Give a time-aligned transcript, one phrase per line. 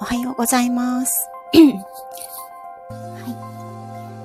[0.00, 1.28] おはようございます。
[1.52, 1.68] は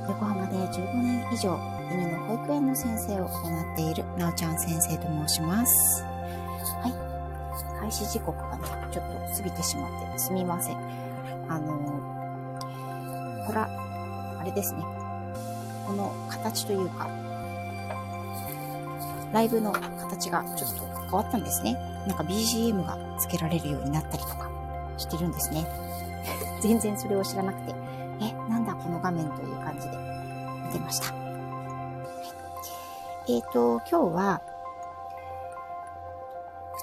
[0.06, 0.08] い。
[0.08, 1.60] 横浜で15年以上、
[1.92, 6.04] 犬の保育園の先生を行っている、なおちゃん先生と申します。
[6.82, 6.94] はい。
[7.80, 10.78] 開始時刻がね、ちょっと過ぎてしまってすみません。
[11.50, 13.70] あのー、ほら、
[14.40, 14.84] あれですね。
[15.86, 17.10] この形というか、
[19.34, 21.91] ライブの形がちょっと変わったんですね。
[22.08, 24.50] なんか BGM が付けられるようになったりとか
[24.98, 25.66] してるんですね。
[26.62, 27.76] 全然それを知らなくて、
[28.22, 29.98] え、なんだこの画面という感じで
[30.66, 31.14] 見てました。
[33.28, 34.42] えっ、ー、と、今日は、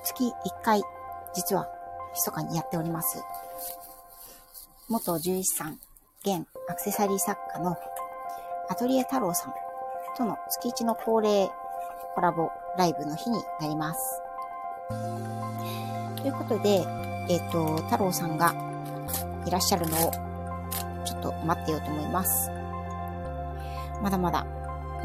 [0.05, 0.33] 月1
[0.63, 0.83] 回、
[1.35, 1.69] 実は、
[2.15, 3.23] 密かにやっております。
[4.89, 5.79] 元獣医師さん、
[6.23, 7.77] 現アクセサリー作家の
[8.69, 9.55] アトリエ太郎さん
[10.17, 11.51] との月1の恒例
[12.15, 14.28] コラボライブの日になります。
[14.89, 16.85] ということで、
[17.29, 18.55] えっ、ー、と、太郎さんが
[19.47, 20.13] いらっしゃるのを
[21.05, 22.51] ちょっと待ってようと思います。
[24.03, 24.47] まだまだ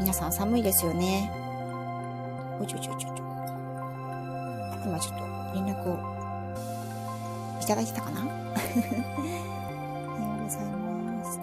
[0.00, 1.30] 皆さん寒いですよね。
[2.60, 3.24] おちょちょちょちょ。
[4.84, 5.98] 今ちょっと連絡を
[7.60, 8.22] いただいてたかな？
[8.22, 8.36] おはよ
[10.40, 11.38] うございます。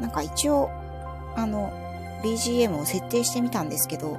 [0.00, 0.70] なんか一応、
[1.34, 1.72] あの、
[2.22, 4.18] BGM を設定してみたんですけど、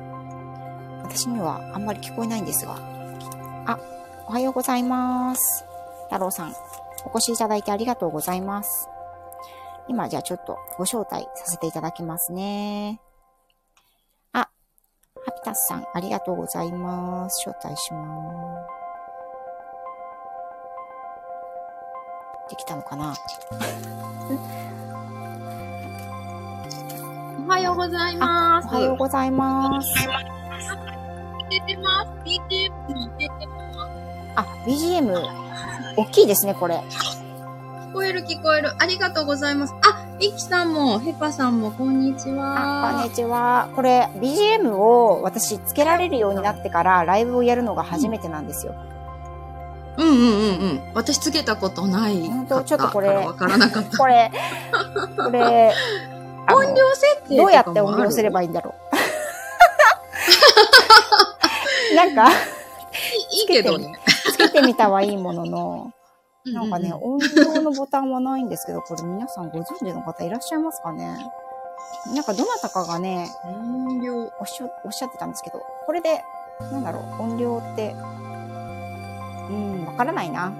[1.09, 2.75] 私にはあんまり聞こえないんですが。
[3.65, 3.79] あ、
[4.27, 5.65] おはようございます。
[6.09, 6.53] 太郎さん、
[7.05, 8.89] お越しいただいてありがとうございます。
[9.87, 12.99] 今、じゃあちょっとご招待させていただきますね。
[14.33, 14.49] あ、
[15.25, 17.49] ハピタスさん、ありがとうございます。
[17.49, 18.65] 招待しま
[22.49, 22.51] す。
[22.51, 23.13] できたのかな？
[27.45, 28.67] おはようございます。
[28.67, 29.87] おはようございます。
[31.49, 32.09] 出てます。
[32.25, 33.89] BGM に出てます。
[34.35, 35.13] あ、BGM、
[35.97, 36.75] 大きいですね、これ。
[36.75, 38.71] 聞こえる聞こえる。
[38.77, 39.73] ありがとうございます。
[39.81, 42.89] あ、イキさんも、ヘパさんも、こんにちは。
[42.89, 43.69] あ、こんにちは。
[43.75, 48.75] これ、BGM を私つけられるようになってからライブをやるのが初めてなんですよ。
[49.97, 50.25] うんうんうんう
[50.75, 50.81] ん。
[50.93, 52.61] 私つけたことない本当？
[52.63, 53.97] ちょっとこれわからなかった。
[53.97, 54.31] これ、
[55.17, 55.73] これ、
[56.53, 58.86] 音量設定どうやって音量すればいいいんだろう？
[61.97, 63.91] なんか、いいいけどね。
[64.31, 65.91] つけてみたはいいものの、
[66.45, 71.17] うなんかね、う音量のボタンはないんですけど、これ皆さんご存知の方いらっしゃいますかね？
[72.13, 74.15] なんかどなたかがね、音量。
[74.15, 76.21] おっしゃおっしゃってたんですけど、これで、
[76.71, 80.53] なんだろう、音量って、うーん、わからないな。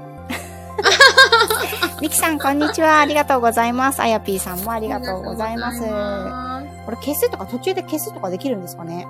[2.01, 2.99] ミキさん、こんにちは。
[2.99, 4.01] ありがとうございます。
[4.01, 4.71] あやぴーさんも。
[4.71, 9.05] ありがとうございますこれ消すとか途中で消すとかできるんですかね？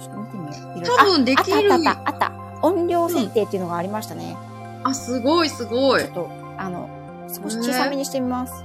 [0.00, 0.96] ちょっと見てみよう。
[0.96, 2.32] 多分できるああったあったあった。
[2.62, 4.36] 音量設定っていうのがありましたね。
[4.84, 6.12] あ、すごいすごいちょっ。
[6.14, 6.88] と、あの、
[7.28, 8.64] 少し小さめにしてみます。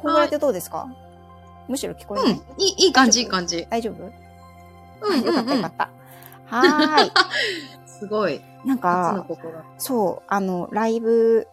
[0.00, 0.88] こんぐらいでどうですか？
[1.68, 2.38] むしろ聞こえない、うん。
[2.62, 3.66] いい、いい感じ、いい感じ。
[3.70, 4.04] 大丈夫？
[5.06, 5.56] うんうんよかったうん。
[5.58, 5.90] よかった。
[6.46, 7.12] はーい。
[7.88, 8.40] すごい。
[8.64, 9.52] なんか、心。
[9.78, 11.46] そう、あの、ライブ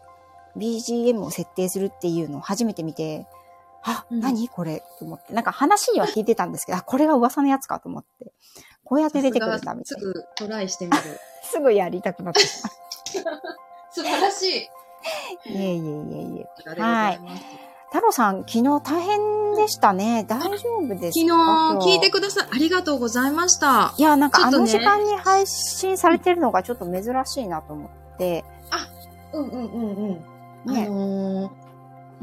[0.56, 3.26] BGM を設定するっていうのを初めて見て、
[3.84, 4.48] あ、うん何？
[4.48, 4.82] これ？
[4.98, 5.32] と思って。
[5.32, 8.32] なんか話には聞いてたんですけど、あ、これが噂のやつかと思って。
[8.84, 10.12] こうやって出てくるんだみたすいな。
[10.12, 10.98] ぐトライしてみる。
[11.42, 12.70] すぐやりたくなってしま
[13.90, 14.64] 素晴らしい。
[14.64, 15.48] う。
[15.48, 15.80] いえいえいえいえ。
[15.80, 17.20] ありがとうござい。
[17.92, 20.24] 太郎さん、昨日大変でしたね。
[20.26, 21.72] 大丈夫ですか？
[21.74, 22.48] 昨日聞いてください。
[22.50, 23.92] ありがとうございました。
[23.98, 28.44] いや、なんかあの時間に配信されてるのがちょっと珍しいなと思って。
[29.34, 30.24] うんうんうん
[30.66, 30.74] うん。
[30.74, 31.62] ねあのーうん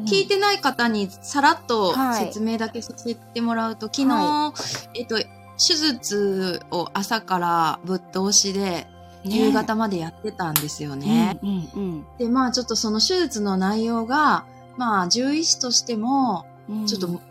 [0.05, 4.53] 聞いてない方にさらっとはい説明だけさせてもらうと、昨日、は
[4.93, 5.17] えっと、
[5.59, 8.87] 手術を朝からぶっ通しで、ね
[9.23, 11.39] 夕方までやってたんですよね。
[11.43, 14.45] うんうんで、まあちょっとその手術の内容が、
[14.77, 16.85] まあ獣医師としても、うん。
[16.85, 17.21] ちょっとも、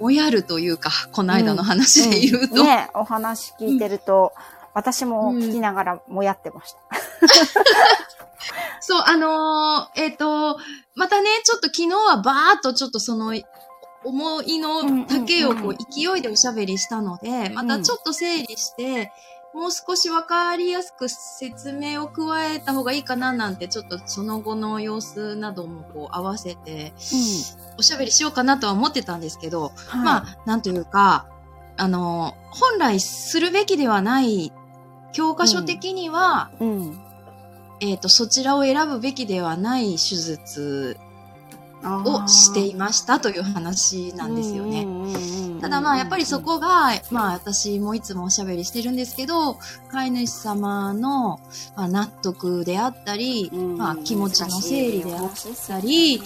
[0.00, 4.32] もやるというか、この間の話で言うと、んね、お話聞いてると、
[4.72, 6.78] 私も聞きながらもやってました。
[8.80, 10.58] そう、あのーえっ、と、
[10.94, 13.34] またね、ちょっと昨日はバーっとちょっとその、
[14.04, 19.12] 思いの丈をこうんうんうんう勢いでおしゃべりしたので、またちょっと整理して、
[19.54, 26.92] もう少しわかりやすく説明を加えた方がいいかななんて、ちょっとその後の様子などもこう合わせて、
[27.78, 30.02] おしゃべりしようかなとは思ってたんですけど、うん。
[30.02, 31.26] まあ、あ、なんというか、
[31.76, 34.52] あの、本来するべきではない、
[35.12, 37.00] 教科書的には、うん。
[37.80, 40.98] えっ、と、そちらを選ぶべきではない手術
[41.84, 44.86] をしていましたという話なんですよね。
[45.60, 49.58] ただまあやっぱりそこが、まあ私もいつもおしゃべりしてるんですけど、
[49.90, 51.40] 飼い主様の、
[51.76, 55.30] まあ、納得であったり、まあ気持ちの整理であっ
[55.66, 56.22] たり、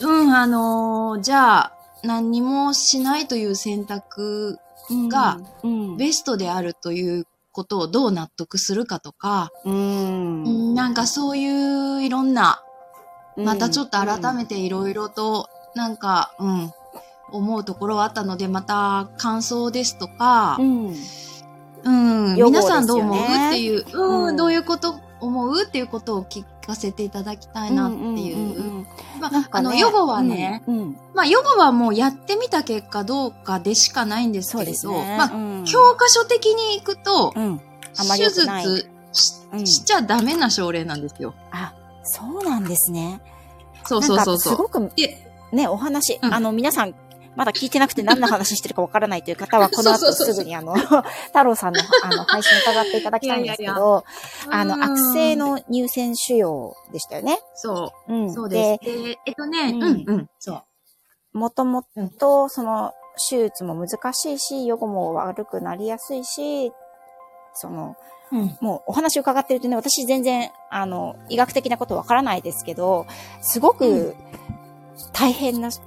[0.00, 1.72] うん、あのーじゃあ
[2.04, 4.58] 何にもしないという選択
[5.08, 5.38] が
[5.98, 12.62] ベストであるということをどう納得するかとか、うんなんかそういういろんな、
[13.44, 16.72] またちょっと改めていろいろと、なんか、うん、
[17.30, 20.94] 思うところはあったので、また感想ですとか、うん。
[21.84, 24.36] うん、皆さんどう思うっていう、うん、うん。
[24.36, 28.86] どういうこと思うっていうことを聞かせていただきたいなっていう。
[29.20, 30.96] まあなんかねあの、予後はね、うんうん。
[31.14, 35.16] まあ、予後はもうやってみた結果どうかでしかないんですけれど、ね。
[35.16, 35.64] まあ、うん。
[35.64, 37.60] 教科書的に行くと、うん。
[37.96, 38.44] 手術
[39.12, 39.66] しうん。
[39.66, 41.34] しちゃダメな症例なんですよ。
[41.50, 41.72] あ、
[42.08, 43.20] そうなんですね。
[43.84, 44.52] そうそうそうそう。
[44.58, 46.94] なんかすごくで、ね、お話、うんあの、皆さん、
[47.36, 50.74] まだ聞いてなくて何の話してるかわからないという方は、この後すぐにあの、
[51.30, 54.04] 太郎さんの、あの、配信伺っていただきたいんですけど、
[54.50, 57.38] あの、悪性うん、の乳腺腫瘍でしたよね。
[57.54, 58.32] そうう、ん。
[58.32, 58.84] そうです。
[58.84, 60.62] で、えっとね、うんうん、うん、そ
[61.32, 61.38] う。
[61.38, 61.84] もとも
[62.18, 62.92] と、その、
[63.30, 66.72] 手術も難しいし、予後も悪くなりやすいし、
[67.54, 67.96] その、
[68.32, 68.56] うん。
[68.60, 73.06] もうお話伺ってるとね、私全然、あの、医学的なことわからないですけど、
[73.40, 74.14] すごうく
[75.12, 75.80] 大変な、そ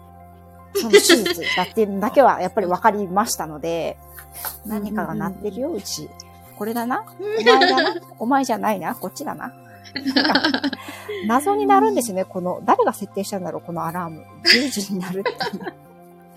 [0.75, 3.97] の手術だっていうのだけは やっぱり分かりましたので、
[4.65, 6.09] 何かが鳴ってるよ、うち。
[6.57, 7.03] これだな？
[7.19, 8.01] お前だな？
[8.19, 8.95] お前じゃないな？
[8.95, 9.53] こっちだな？
[11.27, 14.25] 謎になるんですよね、この、誰が設定したんだろう、このアラーム。
[14.43, 15.73] 10時になるっていう。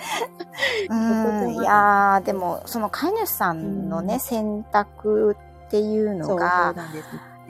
[0.90, 6.74] うーん、いやー、でも、その飼い主さんのね、うん選択っていうのが。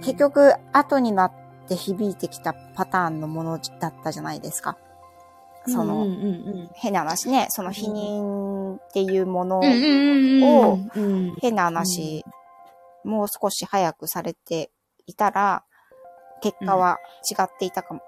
[0.01, 1.33] 結局、後になっ
[1.69, 4.77] て響いてきたパターンのものだったじゃないですか。
[5.67, 6.11] その、うんうんう
[6.65, 9.65] ん変な話ね、その否認っていうものうん。
[9.65, 12.25] うんうんうんをうんうん変な話、
[13.05, 14.71] もう少し早くされて
[15.07, 15.65] いたら、
[16.43, 16.99] 結果は
[17.31, 18.01] 違っていたかも、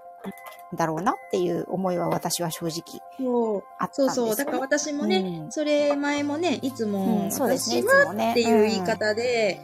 [0.75, 4.37] だろうなっていう思いは私は正直そうあったんですよ、そうそう。
[4.37, 8.32] だから私もね、うんそれ前もね、いつも、うん、そうですね、いつもね。
[8.32, 9.61] っていう言い方で、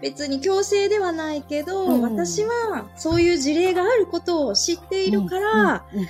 [0.00, 2.02] 別に強制ではないけど、うん。
[2.02, 5.98] 私はそういう事例があることを知っているから、うん。
[5.98, 6.02] うん。
[6.02, 6.08] うん。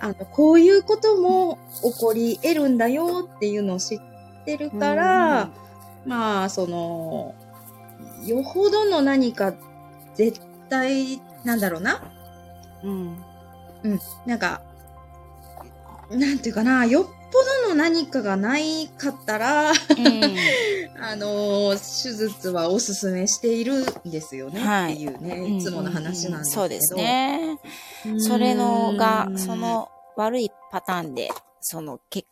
[0.00, 4.00] あの、こういうことも起こり得るんだよっていうのを知っ
[4.44, 5.50] てるから、
[6.06, 7.34] まあ、その、
[8.24, 9.54] よほどの何か
[10.14, 12.02] 絶対、なんだろうな。
[12.82, 13.16] うん、
[14.26, 14.62] なんか、
[16.10, 19.74] なんていうかな、よっぽどの何かがないかったら、うん
[21.00, 26.62] あのー手術はおすすめしているんですよね、はいっていうね、いつもの話なんですけど。
[26.62, 26.94] そうです。
[26.94, 27.58] ね。
[28.06, 31.30] うんそれのが、そ、の悪いパターンで、
[31.60, 32.26] その結。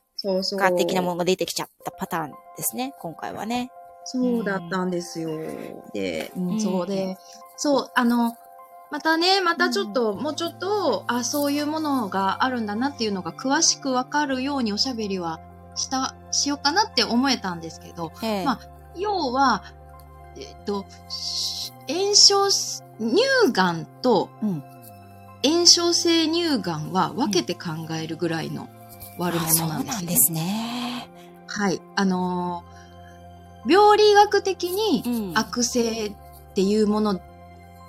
[0.58, 3.70] 果的なものが出てきちゃったパターンですね、今回はね。
[4.04, 5.30] そうだったんですよ。
[5.92, 7.18] で、うんうんそうで、
[7.56, 8.36] そう、あの、
[8.90, 15.40] またね、またちょっと、もうちょっと、あ、そういうものがあるんだなっていうのが詳しくわかるようにおしゃべりは
[15.74, 18.60] した、しようかなって思えたんですけど、ええま
[18.96, 19.64] 要は、
[20.36, 24.62] えっと、し炎症す、乳がんとうん。
[25.44, 28.68] 炎症性乳がんは分けて考えるぐらいの
[29.18, 31.08] 悪者なんです、なんですね。
[31.46, 31.80] はい。
[31.94, 32.76] あのー
[33.68, 36.12] 病理学的にうん悪性っ
[36.54, 37.20] ていうもの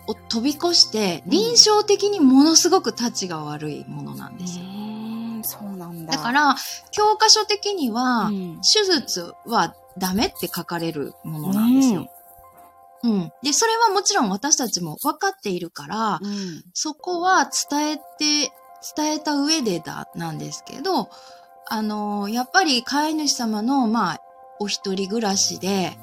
[0.07, 4.65] を飛び越して、うん臨床的にものすごく立ちが悪いものなんですよ。
[4.65, 6.17] うーんそうなんだ。
[6.17, 6.55] だから、
[6.91, 12.07] 教科書的には、うん手術はダメって書かれるものなんですよ。
[13.03, 13.31] うん。
[13.43, 18.51] で、それはもちろん私たちも分かっているから、うんそこは伝えて、
[18.95, 21.09] 伝えた上でだ、なんですけど、
[21.69, 24.21] あのーやっぱり飼い主様の、まあ、
[24.59, 25.97] お一人暮らしで、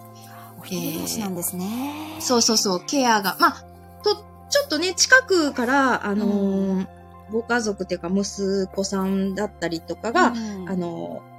[0.61, 2.16] お一人暮らしなんですね。
[2.20, 3.64] そうそうそう、ケアが、まあ、
[4.04, 4.14] と、
[4.49, 6.87] ちょっとね、近くから、あのー
[7.30, 11.34] ご家族っていうか、息子さんだったりとかが、うんあのー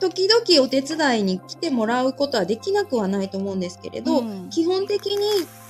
[0.00, 5.18] 時々お手伝いに来てもらうことはできなくはないと思うんですけれど、うん基本的に、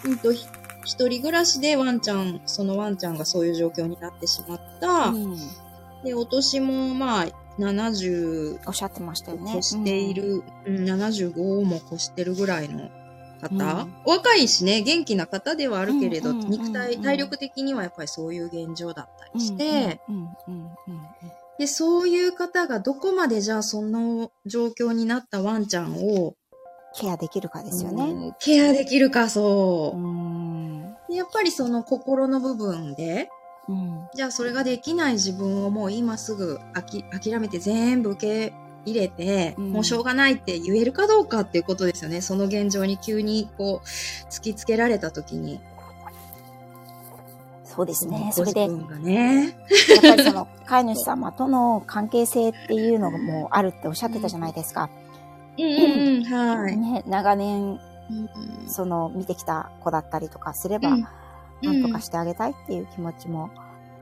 [0.04, 0.46] うんと、ひ
[0.84, 5.08] 一人暮らしでワンちゃん、そのワンちゃんがそういう状況になってしまった。
[5.08, 5.36] うん
[6.04, 7.26] で、お年もまあ、
[7.58, 9.52] 70おっしゃってましたよね。
[9.58, 12.88] 越している、うん75も越してるぐらいの
[13.40, 19.40] 方、うんお若いしね、元気な方ではあるけれど、肉体、体力的にはやっぱりそういう現状だったうん。
[19.40, 20.00] りして、
[21.58, 26.34] で、そういう方がどこまでじゃあその状況になったワンちゃんを、
[26.94, 28.12] ケアできるかですようね。
[28.28, 30.00] んケアできるか、そう
[31.12, 31.14] う。
[31.14, 33.28] やっぱりその心の部分で、
[33.68, 34.08] うん。
[34.14, 38.52] じゃあそれができない自分をもう今すぐあき諦めて全部受け
[38.84, 42.20] 入れて、うんもうしょうがないって言えるかどうかっていうことですよね。
[42.20, 45.60] その現状に急にこう突きつけられた時に。
[47.64, 48.30] そうですね。
[48.32, 49.46] そごれで、ね。
[49.46, 54.90] やっぱりその、飼い主様との関係性っていうのもあるっておっしゃってたじゃないですか。
[55.56, 56.76] うんはい。
[56.76, 57.78] ね、長年、
[58.10, 61.06] うんその、見てきた子だったりとかすれば、うん
[61.62, 63.52] なんとかしてあげたいっていう気持ちも、も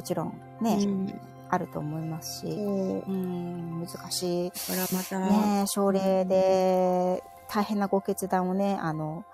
[0.04, 1.20] ちろんね、うん
[1.50, 4.50] あると思いますし、そううん、難しい。
[4.50, 9.24] だからまた、ね、症例で大変なご決断をね、あの、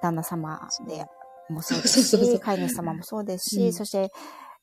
[0.00, 1.06] 旦那様で
[1.48, 4.12] もそうですし、飼い主様もそうですし、うんそして、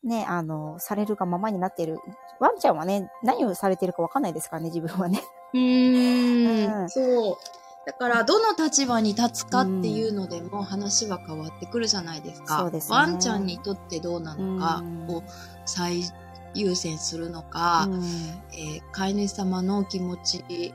[0.03, 1.99] ね、あの、されるがままになっている。
[2.39, 5.21] ワンちゃんはね、何をされてるかわかんないですからね、自分はね。
[5.53, 7.37] うーんうんそう。
[7.85, 12.59] だから、どの立場に立つかっていうのでも話は変わってくるじゃないですか。
[12.59, 15.23] そうですねワンちゃんにとってどうなのかうんを
[15.65, 16.03] 最
[16.53, 18.03] 優先するのか、うん。
[18.53, 20.73] えー飼い主様の気持ち。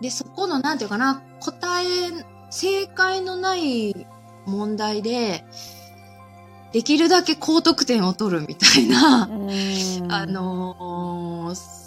[0.00, 2.10] で、そこの、なんていうかな、答え、
[2.50, 4.06] 正解のない
[4.46, 5.44] 問題で、
[6.72, 10.12] できるだけ高得点を取るみたいな、うん。
[10.12, 11.82] あ、のー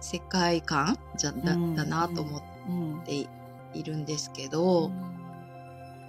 [0.00, 3.28] 世界観じゃだうんだなと思っうんて
[3.74, 4.90] いるんですけど、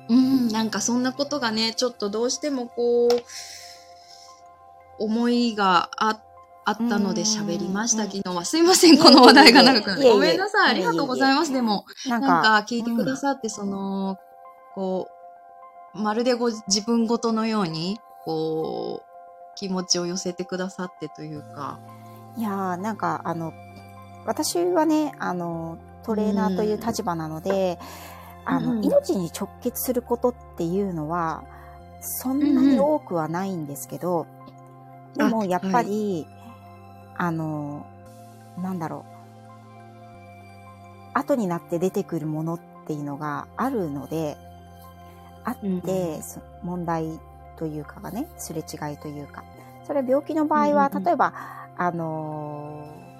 [0.09, 3.09] うん、なんかそんなことがね、ちょっとどうしてもこう、
[5.03, 6.21] 思いがあ
[6.63, 8.45] あったので喋りました、うん昨日は。
[8.45, 10.03] すいません、この話題が長くなって。
[10.03, 11.51] ごめんなさい、ありがとうございます。
[11.51, 14.17] でも、なんか、か聞いてくださって、その、
[14.75, 15.09] こ
[15.95, 21.79] う、まるでご自分ごとのように、こう、気持ちを寄せてくださってというか。
[22.37, 23.53] いやーなんか、あの、
[24.25, 27.79] 私はね、あの、トレーナーという立場なので、
[28.45, 31.43] あの、うん命に直結することっていうのは、
[32.01, 34.27] そんなに多くはないんですけど、
[35.15, 36.25] でもあやっぱり、
[37.17, 37.85] あの、
[38.57, 39.05] なんだろ
[41.15, 44.37] う、後になって出てくるものっていうのがあるので、
[45.43, 47.19] あって、うんそ問題
[47.57, 49.43] というかがね、すれ違いというか。
[49.85, 51.03] それは病気の場合は、うんうんうん。
[51.03, 51.33] 例えば、
[51.77, 53.11] あのー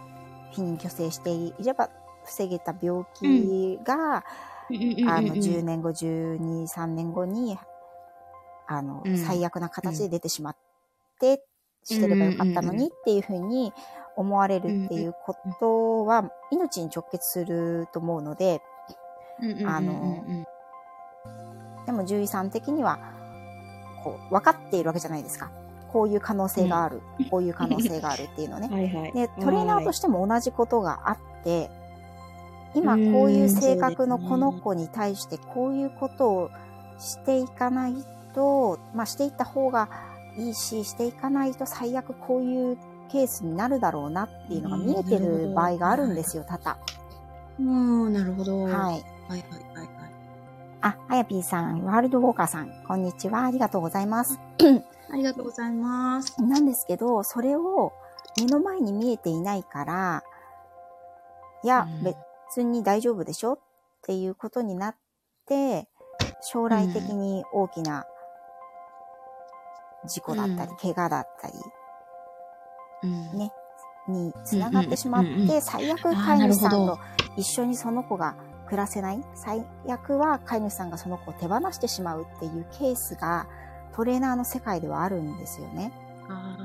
[0.52, 1.90] 避妊去勢していれば
[2.26, 4.22] 防げた病気が、あ
[4.70, 7.58] の、10年後、12、3年後に、
[8.68, 9.18] あの、うん。
[9.18, 10.56] 最悪な形で出てしまっ
[11.20, 11.44] て、
[11.84, 13.74] してればよかったのにっていうふうに
[14.16, 18.62] 思われるっていうことは、命に直結すると思うので、
[19.66, 20.24] あの
[21.86, 23.00] でも獣医さん的には、
[24.04, 25.52] こう、分かっているわけじゃないですか。
[25.92, 28.68] こういう可能性がある、こういう可能性があるっていうのね。
[28.72, 29.12] はいはい。
[29.12, 31.70] で、トレーナーとしても同じことがあって、
[32.74, 36.50] 今こういう性格のこの子に対してこういうことを
[37.00, 37.96] していかない
[38.34, 39.90] と、まあしていった方が
[40.38, 42.78] いいし、していかないと最悪こういう
[43.12, 46.78] ケースになるだろうなっていうのが見えてる場合があるんですよ、多々。
[47.60, 47.64] う
[48.10, 48.64] ん、なるほど。。
[48.64, 48.72] はいい。
[48.72, 49.42] はいはいはい
[49.78, 49.88] はい。
[50.82, 53.46] あ、はやぴーさん、ワールドウォーカーさん、こんにちは。
[53.46, 54.40] ありがとうございます。
[55.12, 56.42] ありがとうございます。
[56.42, 57.92] なんですけど、それを
[58.40, 60.24] 目の前に見えていないから、
[61.64, 63.60] いや、うん別に大丈夫でしょっ
[64.02, 64.96] ていうことになっ
[65.46, 65.88] て、
[66.42, 68.06] 将来的に大きな
[70.06, 70.78] 事故だったり、うん。
[70.78, 71.54] 怪我だったり
[73.04, 73.38] うん。
[73.38, 73.52] ね
[74.08, 77.00] につながってしまって、最悪飼い主さんと
[77.38, 83.48] 一緒にその子が暮らせない、最悪は飼い主さんがその子を手放してしまうっていうケースが
[83.96, 85.92] トレーナーの世界ではあるんですよね。
[86.30, 86.58] あ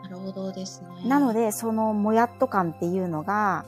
[0.00, 1.08] あ、なるほどですね。
[1.08, 3.64] なの、で、そのもやっと感っていうのが、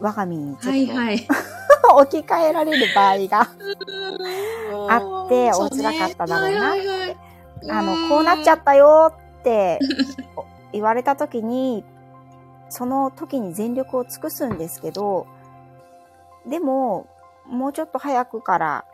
[0.00, 1.28] 我が身にちょっと、はいはい。
[1.98, 3.48] 置き換えられる場合が、
[4.90, 7.05] あってお辛かっただろうなはいはいはい
[7.68, 9.78] あの、こうなっちゃったよって
[10.36, 11.84] お言われた時に、
[12.68, 15.26] その時に全力を尽くすんですけど、
[16.46, 17.08] でも、
[17.46, 18.84] もうちょっと早くから、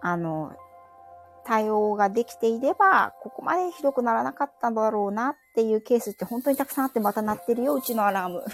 [0.00, 0.52] あの、
[1.44, 8.44] 対応ができていれば、ここまでひどくならなかったんだろうなっていうケースって本当にたくさんあってまた鳴ってるよ、うちのアラーム。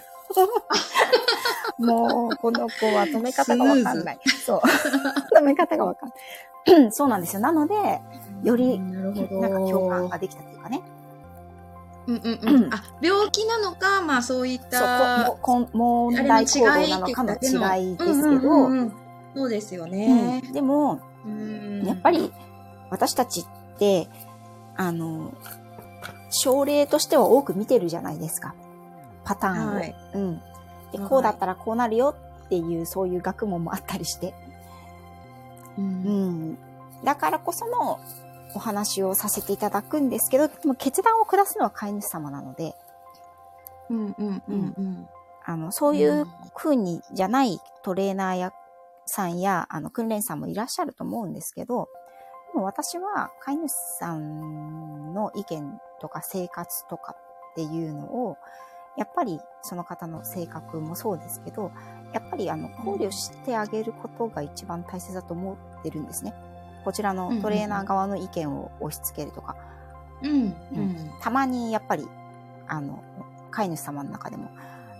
[1.79, 4.21] もう、この子は止め方がわかんない。
[4.45, 4.61] そう。
[5.35, 6.93] 止め方がわかんない。
[6.93, 7.41] そうなんですよ。
[7.41, 8.01] なので、
[8.43, 10.83] よりなんか共感ができたというかね。
[12.07, 12.75] うんうんうん。
[12.75, 18.93] あ、病気なのか、まあそういっそうた、こ問題行動なのかの違いですけど、うんうんうんうん
[19.35, 20.43] そうですよね。
[20.45, 22.33] うんでも、うんやっぱり
[22.91, 24.09] 私たちって、
[24.77, 25.33] あの、
[26.31, 28.55] 症例としては多く見てるじゃないですか。
[29.25, 29.75] パターンを。
[29.77, 30.41] はいうん。
[30.93, 34.35] で、はいこうだったらこうなるよっていう、そういう学問もあったりして。
[35.79, 36.59] ううんん。
[37.05, 38.01] だからこその、
[38.55, 42.75] お話をさせていただくんですけど、でも決断を下すのは飼い主様なので、
[43.91, 45.09] うんうんうんうん。
[45.45, 48.53] あの、そういう風にじゃないトレーナーや
[49.07, 51.89] さんや、あの、訓練さんもいらっしゃると思うんですけど、
[52.53, 57.17] でも私は飼い主さんの意見とか生活とか
[57.53, 58.37] っていうのを、
[58.97, 61.73] やっぱりその方の性格もそうですけど、
[62.13, 66.35] やっぱりあの、考慮してあげることが一番大切だと思ってるんですね。
[66.85, 69.57] こちらのトレーナー側の意見を押し付けるとか。
[70.23, 71.11] うんうん。
[71.21, 72.09] たまにやっぱり、
[72.67, 73.03] あの、
[73.51, 74.51] 飼い主様の中でも、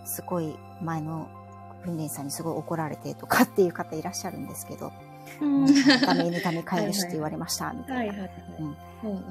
[0.05, 1.27] すごい前の
[1.83, 4.91] 訓練さんにすごい怒られてとかっていう方いらっしゃるんですけど、
[5.41, 5.65] うん。
[6.01, 8.27] ダメ犬ダメ飼い主って言われました、みたいな。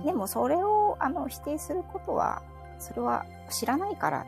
[0.04, 2.42] でもそれをあの否定することは、
[2.78, 4.26] それは知らないから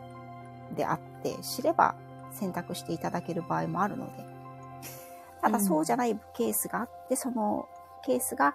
[0.76, 1.94] であって、知れば
[2.32, 4.24] 選択していただける場合もあるので、
[5.42, 5.64] ただうん。
[5.64, 7.68] そうじゃないケースがあって、その
[8.04, 8.54] ケースが、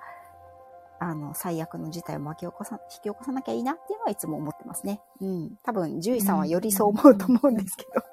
[0.99, 5.01] あの、最悪の事態を巻き起こさ、引き起こさなきゃいいなっていうのはいつも思ってますね。
[5.21, 5.57] うん。
[5.63, 8.03] 多分、獣医さんはよりそう思うと思うんですけど、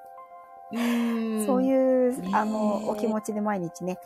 [0.72, 3.98] うんそういう、あの、お気持ちで毎日ね、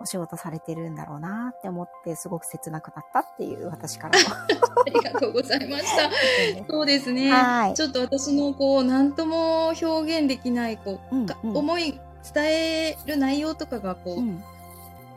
[0.00, 4.46] お仕事されてるんだろうなって思って、すごく切なくなったっていう私からの あ
[4.86, 6.10] りがとうございました。
[6.68, 7.30] そうですね。
[7.32, 11.98] はいちょっと私のこう、なんとも表現できない、こう、がうんうん思い、
[12.34, 14.42] 伝える内容とかがこう、うん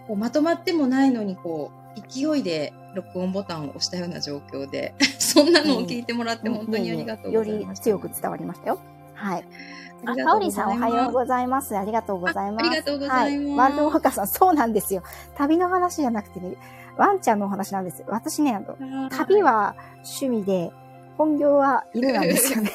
[0.10, 7.90] こうまとまってもないのに、こう、勢いで録音ボタンを押したような状況で、 そんなのを聞いてもらって本当にありがとうございました。
[7.92, 8.80] より強く伝わりましたよ。
[9.14, 9.46] はい。
[10.06, 11.78] あ、かおりさんおはようございます。
[11.78, 12.66] ありがとうございます。
[12.66, 13.56] あありがとうございますはい。
[13.56, 15.04] ワールドウォーカーさん、そうなんですよ。
[15.36, 16.56] 旅の話じゃなくてね、
[16.98, 18.04] ワンちゃんのお話なんです。
[18.08, 20.72] 私ね、あの、旅は趣味で、
[21.20, 22.72] 本業は犬なんですよね。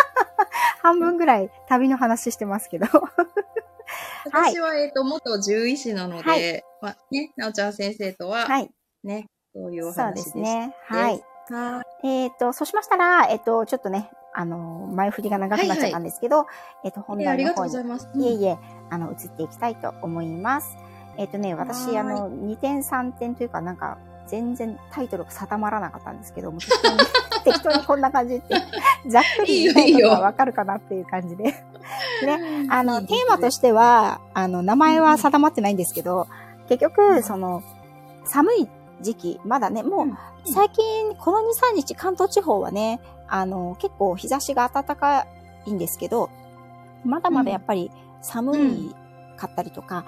[0.82, 2.86] 半分ぐらい旅の話してますけど。
[4.32, 8.70] はい私は、えっ、と、元獣医師なので、はいまあ、ね、なおちゃん先生とは、はい。
[9.04, 10.30] ね、そういうおそう話でした。
[10.30, 10.74] ですね。
[10.86, 11.22] はい。
[11.50, 16.46] はえっ、と、そうしましたら、えっ、と、ちょっとね、あの、前振りが長くなっちゃったんですけど、
[16.84, 17.24] えっ、と、本い。
[17.24, 18.18] えありがと題の方にうございます。
[18.18, 18.58] いえいえ、
[18.90, 20.76] あの、移っていきたいと思います。
[21.16, 26.98] えっ、とね、私、はーいあの、2点3点というか、なんか、全然タイトルが定まらなかったんですけども、適当に、
[27.44, 28.54] 適当にこんな感じって、
[29.06, 31.54] ざっくり言いたいことはわかるかなっていう感じで。
[32.26, 36.26] ね、あの、テーマとしては、あの、名前は定まってないんですけど、
[36.68, 37.62] 結局、その、
[38.24, 38.68] 寒い
[39.00, 40.08] 時期、まだね、もう、
[40.44, 45.26] 最近、この2、3日、関東地方はね、あの、結構日差しが暖か
[45.66, 46.30] いんですけど、
[47.04, 47.90] まだまだやっぱり
[48.22, 48.94] 寒い
[49.36, 50.04] かったりとか、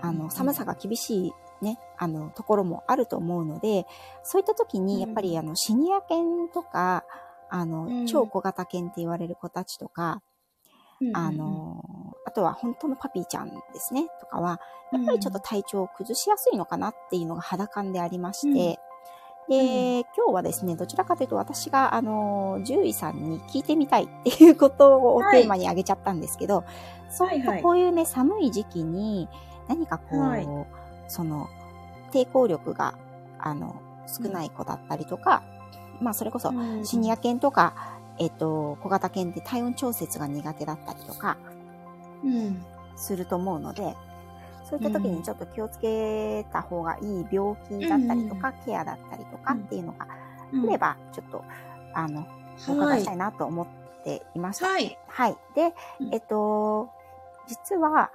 [0.00, 3.86] あの、寒さが厳しいね、あの、ところもあると思うので、
[4.22, 7.04] そういった時に、やっぱり、あの、シニア犬とか、
[7.48, 8.06] あの、うん。
[8.06, 10.22] 超小型犬って言われる子たちとか、
[11.14, 11.84] あ、の、
[12.24, 14.60] あとは本当のパピーちゃんですね、とかは、
[14.92, 18.78] やっぱりちょっと体調を崩しやすいのかなっていうのが肌感でありまして、
[19.48, 26.64] で、今日はですね、どちらかというと私が、あの、獣医さんに聞いてみたいっていうことをはいテーマに挙げちゃったんですけど、
[27.10, 27.56] そういっはいはい。
[27.58, 29.28] たこういうね、寒い時期に
[29.68, 30.48] 何かこう、はい。
[31.06, 31.48] その、
[32.12, 32.98] 抵抗力が、
[33.38, 35.42] あの、少ない子だったりとか、
[36.00, 41.36] まあ、それこそ、シニア犬とか、えっと、小型犬って体温調節が苦手だったりとか、
[42.24, 42.64] うん。
[42.96, 43.94] すると思うので、
[44.64, 50.06] そういった時うんにちょっと気をつけた方がいい病気だったりとか、ケアだったりとかっていうのが
[50.52, 51.44] うん来れば、ちょっと、
[51.92, 52.26] あの、
[52.68, 53.66] お伺いしたいなと思っ
[54.04, 54.68] ていました。
[54.68, 54.98] はい。
[55.08, 55.36] はい。
[55.54, 56.88] でう、んえっと、
[57.46, 58.10] 実は、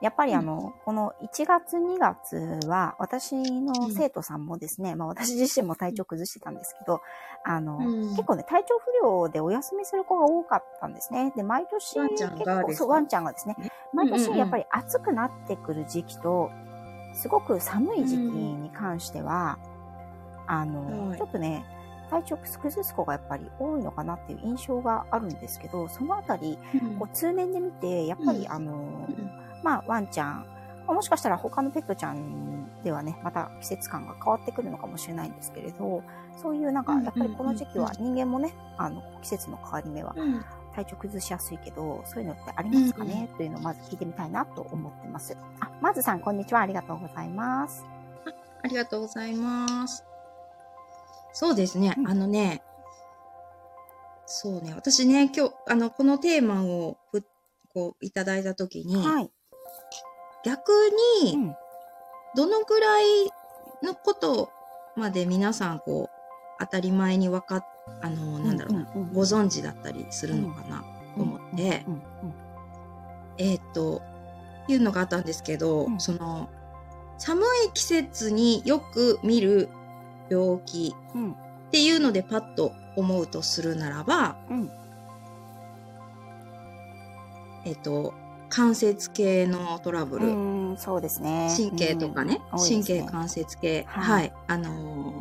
[0.00, 7.00] やっぱりあの、この1月2月は、私の生徒さんもですね、まあ私自身も体調崩してたんですけど、
[7.44, 8.08] あの、うん。
[8.10, 11.32] 結構ね、体調不良でお休みする子が多かったんですね。
[11.34, 12.84] で、毎年ワンちゃんがですか？
[12.84, 13.56] そう、ワンちゃんがですね。
[13.58, 14.38] ね、毎年うんうんうん。
[14.38, 16.50] やっぱり暑くなってくる時期と、
[17.14, 19.58] すごく寒い時期に関しては、
[20.46, 21.18] あの、はい。
[21.18, 21.64] ちょっとね、
[22.10, 26.58] 体調崩す子がやっぱり多いのかなっていう印象があるんですけど、そのあたり、
[26.98, 28.52] こう通年で見て、やっぱり、うん。
[28.52, 28.76] あの、う
[29.22, 29.30] ん
[29.66, 30.46] まあ、ワンちゃん、
[30.86, 36.04] まあもしかしたら他のペットちゃんではね、また季節感が変わってくるのかもしれないんですけれど、
[36.40, 40.44] そういうなんか、うんやっぱりこの時期は人間もね、あの、季節の変わり目はうん
[40.76, 45.36] 体調崩しやすいけど、そういうのってありますかね、というのをまず聞いてみたいなと思ってます。
[45.58, 46.60] あ、まずさん、こんにちは。
[46.60, 47.84] ありがとうございます。
[48.62, 50.04] ありがとうございます。
[51.32, 51.94] そうですね。
[51.96, 52.62] うんあのね、
[54.26, 54.74] そうね。
[54.76, 57.24] 私ね、今日、あの、このテーマをふ、
[57.72, 59.30] こう、いただいたときに、はい。
[60.46, 60.70] 逆
[61.24, 61.56] に、うん。
[62.36, 63.04] どのくらい
[63.82, 64.50] のこと
[64.94, 66.16] まで皆さん、こう、
[66.60, 67.66] 当たり前に分かっ、
[68.00, 70.84] あの、なんだろうな、うんうんうんご存知だったりするのかな、
[71.16, 72.02] と思って、うんうん
[73.38, 74.02] えーっと、
[74.68, 76.48] いうのがあったんですけど、うんその、
[77.18, 79.68] 寒い季節によく見る
[80.28, 81.32] 病気うん。
[81.32, 81.34] っ
[81.72, 84.70] ていうのでパッと思うとするならば、うん。
[87.64, 88.14] えっと、
[88.48, 91.52] 関節系のトラブル、うん、そうですね。
[91.56, 95.12] 神経とかね、うん神経関節系、ははいい、あの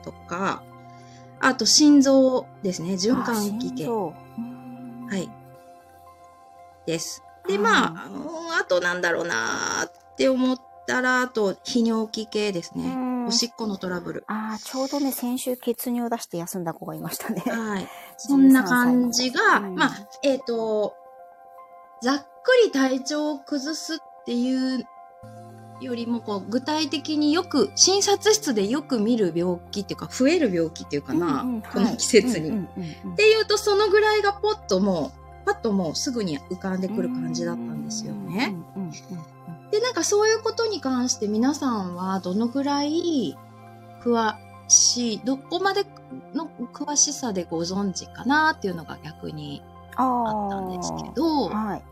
[0.00, 0.62] ーとか、
[1.40, 3.88] あと心臓ですね、循環器系。
[3.88, 4.08] は
[5.16, 5.30] い。
[6.86, 7.22] です。
[7.46, 12.84] で、はいまあ、うんあとなんだろうなーって思ったら、あと、泌尿器系ですね。
[12.84, 14.24] うんおしっこのトラブル。
[14.26, 17.42] ああ、ちょうどね、先週血尿を出して休んだ子がいましたね。
[17.46, 17.88] はい。
[18.18, 19.90] そんな感じが、13歳のまあ、
[20.22, 20.94] えっ、と、
[22.02, 24.86] ざっくり体調を崩すっていう
[25.80, 32.50] よりも、こう、具体的によく、診察室でよく見る病気っていうか、増える病気っていうかな、うんうんこの季節に。
[32.50, 38.54] はいっうんうんうんうんていうと、そのぐらいがポッともう、パッともうすぐに浮かんでくる感じだったんですよね。
[39.70, 43.36] で、なんかそういうことに関して皆さんはどのぐらい
[44.02, 44.34] 詳
[44.68, 45.84] しい、どこまで
[46.34, 49.62] の詳しさでご存知かなっていうのが逆に
[49.96, 51.82] ああったんですけど、はい。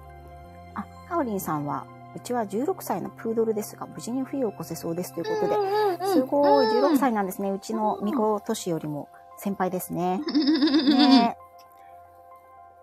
[1.13, 7.51] あ、カオリンさんは、うちは16歳のプードルですが、無事に冬を越せそうですということで、すごい、16歳なんですね。
[7.51, 10.21] うちの巫女都市よりも先輩ですね。
[10.27, 11.37] ね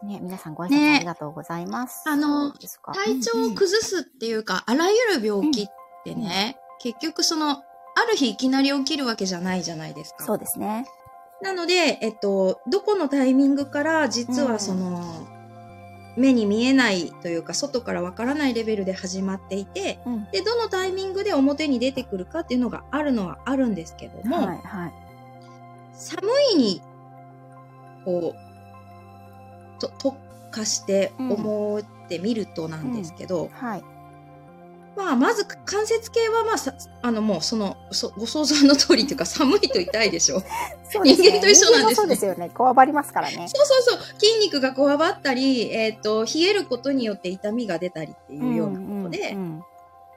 [0.01, 2.03] ね皆さんご挨拶ありがとうございます。
[2.07, 5.67] あの体調を崩すっていうか、あらゆる病気っ
[6.05, 7.61] てね、結局その、あ
[8.09, 10.23] る日いきなり起きるわけじゃないじゃないですか。
[10.23, 10.85] そうですね。
[11.41, 15.27] なので、えっと、どこのタイミングから実はその、
[16.19, 20.25] 目に見えないというか、外からわからないレベルで始まっていて、うん。
[20.31, 24.93] で、どのタイミングで表に出てくるかっていうのがあるのはあるんですけども、はい、はい。
[25.93, 26.21] 寒
[26.53, 26.81] いに、
[28.03, 30.17] こう、と特
[30.51, 33.83] 化して思ってみるとなんですけど、はい。
[34.95, 40.41] まあ、まず関節系はまあさ、あのもうその、そご想像の通りというか寒いと痛いでしょ。
[40.89, 42.49] そうですね人間と一緒なんですねそうですよね。
[42.49, 43.47] こわばりますからね。
[43.47, 44.19] そうそうそう。
[44.19, 49.63] 筋肉がこわばったり、えっ、と、冷えることによって痛みが出たりっていうようなことで、うんうんうん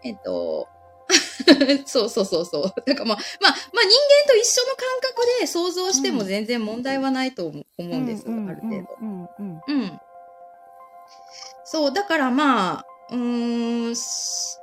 [0.04, 0.68] えっ、と、
[1.86, 2.62] そうそうそうそう。
[2.86, 3.90] なんかまあ、まあ、まあ人
[4.26, 8.96] 間と一緒の感覚で想像しても全然問題はないと思う思うんです、うんある程度。
[9.00, 10.00] うんうんうん。
[11.64, 14.61] そう、だからまあ、うーん、す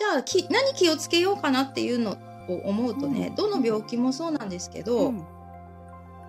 [0.00, 2.16] じゃあき、何気をつけようかなっていうの
[2.48, 5.26] を思うとね、うんどの病気もそうなんですけど、うん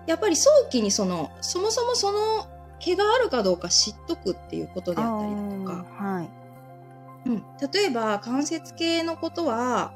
[0.04, 2.48] やっぱり早期にその、そもそもその
[2.80, 6.30] 毛があるかどうか知っとくっていうことであったりだとか、はい。
[7.26, 9.94] うん、例えば関節系のことは、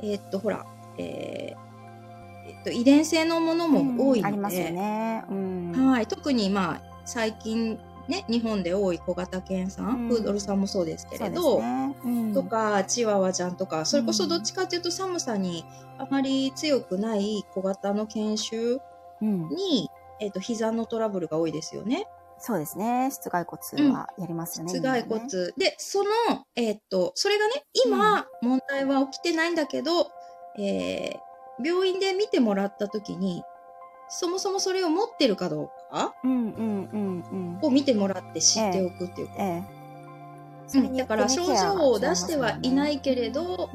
[0.00, 0.64] えーっと、ほら、
[0.96, 5.24] えーえっと、遺伝性のものも多いので、ありますよね。
[5.28, 5.72] うん。
[5.90, 11.96] はい、特にまあ最近ね日本で多い小型犬さん、うんプードルさんもそうですけれど、ね。
[12.04, 15.64] うんとかチワワちゃんとかそれこそどっちかというと寒さに
[15.98, 18.78] あまり強くない小型の犬種
[19.20, 19.48] うん。
[19.50, 19.88] に、
[20.20, 22.06] えっと膝のトラブルが多いですよね。
[22.38, 23.08] そうですね。
[23.12, 24.72] 室外骨はやりますよね。
[24.72, 26.10] 頭蓋骨、みんなねでその
[26.56, 30.10] えっとそれがね今、問題は起きてないんだけど、
[30.58, 31.32] えー
[31.64, 33.42] 病院で見てもらった時に
[34.08, 37.58] そもそもそれを持ってるかどうかうんうんうんうん。
[37.62, 40.78] を見てもらって知っておくっていうええ。
[40.78, 43.68] うん、だから症状を出してはいないけれど、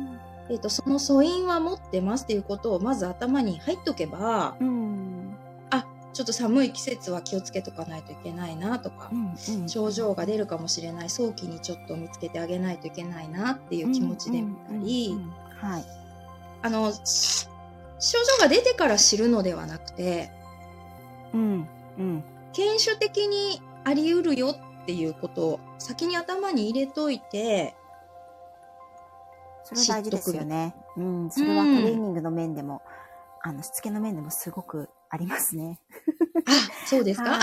[0.49, 5.17] えっとその素因は持ってますっていうことをまず頭に入っとけばうん。
[6.17, 9.69] ちょっと寒い季節は気をつけとかないといけないなとかう、んうん。
[9.69, 15.15] 症状が出るかもしれない早期にちょっと見つけてあげないといけないなっていう気持ちで見たり、
[15.61, 15.85] はい。
[16.63, 17.47] あのし
[17.99, 20.31] 症状が出てから知るのではなくて
[21.35, 21.67] うん。
[21.97, 22.23] うん。
[22.53, 27.75] 犬種的にあり得るよっていうことを先に頭に入れといて
[29.63, 30.73] それ大事ですよね。
[30.95, 31.29] うん。
[31.29, 32.81] それはトレーニングの面でも、
[33.41, 35.81] あの、しつけの面でもすごくありますね。
[36.45, 37.39] あそうですか、はい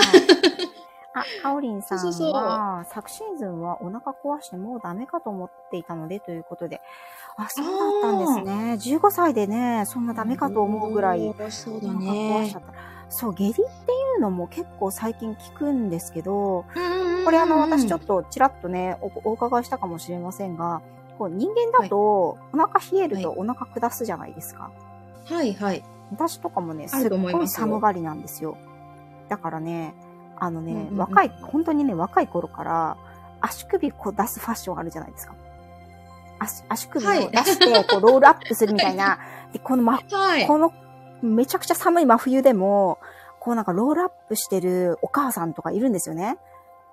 [1.17, 6.81] あ、かおりんさんは、そうそうそう昨シーズンはお腹壊してもうダメかと思っていたのでということで、
[7.37, 7.67] あ、そう
[8.03, 8.99] だったんですね。
[8.99, 12.94] 15歳でね、そんなダメかと思うぐらい、お腹壊しねちゃった。
[13.09, 13.65] そう、下痢ってい
[14.19, 16.67] うのも結構最近聞くんですけど、こ
[17.25, 20.83] これあの、私ちょっとちらっとね、おお伺いしたかもしれませんが、
[21.19, 24.71] こう人間だと、お腹冷えるとお腹下すじゃないですか。
[25.27, 25.85] はいはい。
[26.11, 28.57] 私とかもね、すっごい寒がりなんですよ。
[29.29, 29.95] だからね、
[30.37, 32.97] あのね、うんうんうん若い、本当にね、若い頃から、
[33.41, 35.35] 足首こう出すファッションあるじゃないですか。
[36.39, 39.19] 足足首をはい出して、こうロールアップするみたいな。
[39.53, 40.47] で、このま、はい。
[40.47, 40.73] この、
[41.25, 42.99] めちゃくちゃ寒い真冬でも、
[43.41, 46.39] こうなんかロールアップしてるお母さんとかいるんですよね。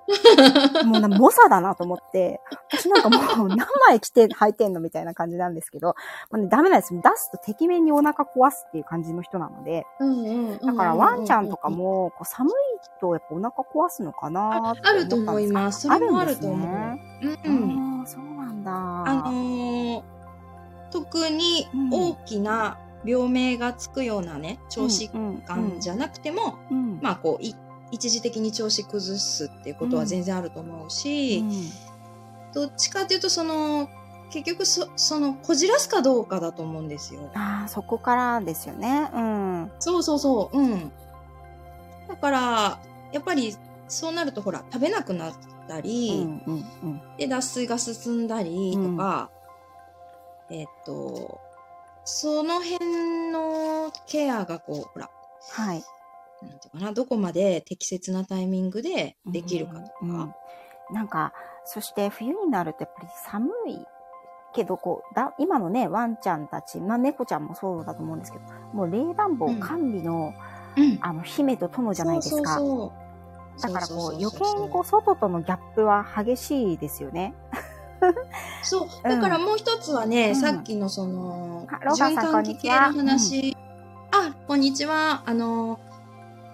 [0.83, 2.41] もうな、猛者だなと思って、
[2.71, 5.95] 私なんかもう何枚着て履いてんのみたいな感じなんですけど、
[6.29, 6.93] まあね、ダメなんです。
[6.93, 12.53] 出すと敵面にお腹壊すっていう感じの人なので、うんうんだからワンちゃんとかも、こう寒い
[12.99, 15.87] とやっぱお腹壊すのかなってああると思いすます。
[15.87, 16.59] それもあると思う。
[16.59, 17.01] ね。
[17.45, 17.99] うん。
[17.99, 18.71] ああ、そうなんだ。
[18.71, 20.03] あのー
[20.91, 25.09] 特に大きな病名がつくようなね、調子
[25.45, 27.55] 感じゃなくても、うん、まあこうい
[27.91, 31.91] 一時的に調子崩すっていうことは全然あると思うし、うん
[32.53, 33.89] どっちかっていうとその
[34.29, 37.29] 結局そそのこじらすかどうかだと思うんですよ。
[37.33, 39.09] ああ、そこからですよね。
[39.13, 39.71] うん。
[39.79, 40.57] そうそうそう。
[40.57, 40.91] うん。
[42.07, 42.79] だから
[43.11, 43.55] やっぱり
[43.87, 45.33] そうなるとほら食べなくなっ
[45.67, 47.01] たうり、んうんうん。
[47.17, 49.29] で脱水が進んだりとか、
[50.49, 51.39] えっと
[52.03, 55.09] その辺のケアがこうほら
[55.51, 55.83] はい。
[56.41, 59.93] なんていうかなどこまで適切なタイミングでできるかとか。
[60.01, 60.33] うんうん
[60.91, 61.33] なんか、
[61.65, 63.79] そして冬になるとやっぱり寒い
[64.53, 70.33] けど、こう、だ今のね、ワンちゃんたち、まあ猫ちゃんもそうだと思うんですけど、もう冷暖房うん完備の、
[70.77, 72.55] うんあの、姫と友じゃないですか。
[72.55, 72.93] そうそうそ
[73.59, 77.33] うだからこう、そ余計にこう、外とのギャップは激しいですよね。
[78.63, 80.35] そうだからもう一つはね、うん。
[80.35, 83.55] さっきのその循環器系の話、
[84.11, 85.23] あこんにちは。
[85.25, 85.79] あの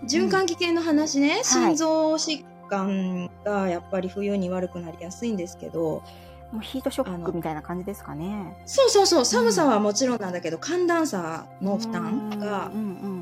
[0.06, 6.04] 循環器系の話ね、心臓疾患がやっぱり冬に悪くなりやすいんですけど、
[6.52, 8.56] もうヒートショックみたいな感じですかね。
[8.66, 9.26] そうそうそう。
[9.26, 12.72] 寒さはもちろんなんだけど、寒暖差の負担が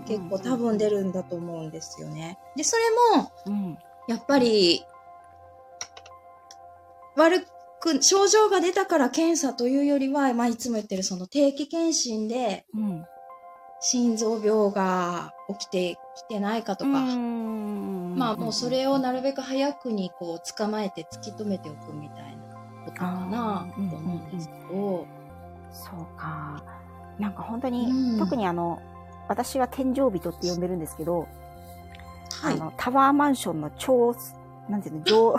[0.08, 0.96] 結構多分出る。
[0.96, 2.38] るんだと思うんですよね。
[2.56, 3.78] でそれもうん。
[4.08, 4.86] やっぱり
[7.16, 7.48] 悪
[7.86, 13.06] く症状が出たから検査というよりは、まあ、いつも言ってるその定期検診でうん。
[13.88, 25.06] 心臓病が起きてきてないかとか、まあもうそれをなるべく早くにこう捕まえて突き止めておくみたいなことかなと思うんですけど、
[25.72, 26.64] そうか。
[27.20, 28.18] なんか本当に、うん。
[28.18, 28.82] 特にあの、
[29.28, 31.28] 私は天井人って呼んでるんですけど、
[32.42, 32.56] はい。
[32.56, 34.16] あの、タワーマンションの超、
[34.70, 35.36] なんていうの、上、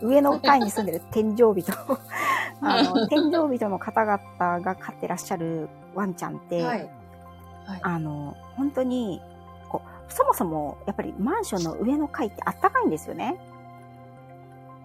[0.00, 1.72] 上の階に住んでる天井人。
[2.60, 9.20] あの、天井人の方々が飼ってらっしゃるワンちゃんって、はいはいあの、本当に、
[9.68, 13.38] こう、そもそも、やっぱりマンションの上の階ってあったかいんですよね。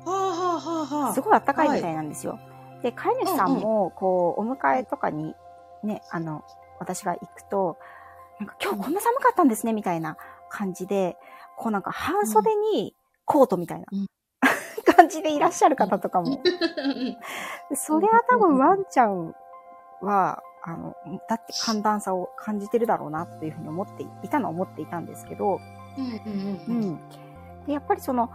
[0.05, 2.39] はあはあはあはあすごいあったかいみたいなんですよ。
[2.81, 5.33] で、飼い主さんも、こう、お迎えとかに、
[5.81, 6.43] ね、あの、
[6.79, 7.77] 私が行くと、
[8.39, 10.17] なんか今日こんな寒かったんですね、みたいな
[10.49, 11.17] 感じで、
[11.55, 14.07] こうなんか半袖にコートみたいなうん
[14.95, 16.41] 感じでいらっしゃる方とかも。
[17.69, 19.33] でそれは多分ワンちゃん
[20.01, 20.95] は、あの、
[21.29, 25.59] だって寒暖差を感じてるだろうなっていうふうに思っていたのは思っていたんですけど、
[25.97, 26.99] うんうんううんうんん。
[27.67, 28.29] で、やっぱりその、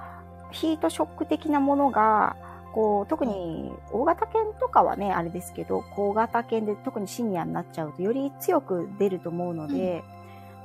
[0.51, 2.37] ヒートショック的なものが、
[2.73, 10.03] こう、特に大型犬とかはね、あれですけど、小型犬で特にシニアになっちゃうと、より強く出ると思うので、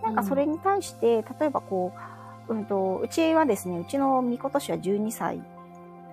[0.01, 2.12] なんかそれに対して、例えばこう、
[2.49, 5.41] うんと、うちはですね、うちのみことしは12歳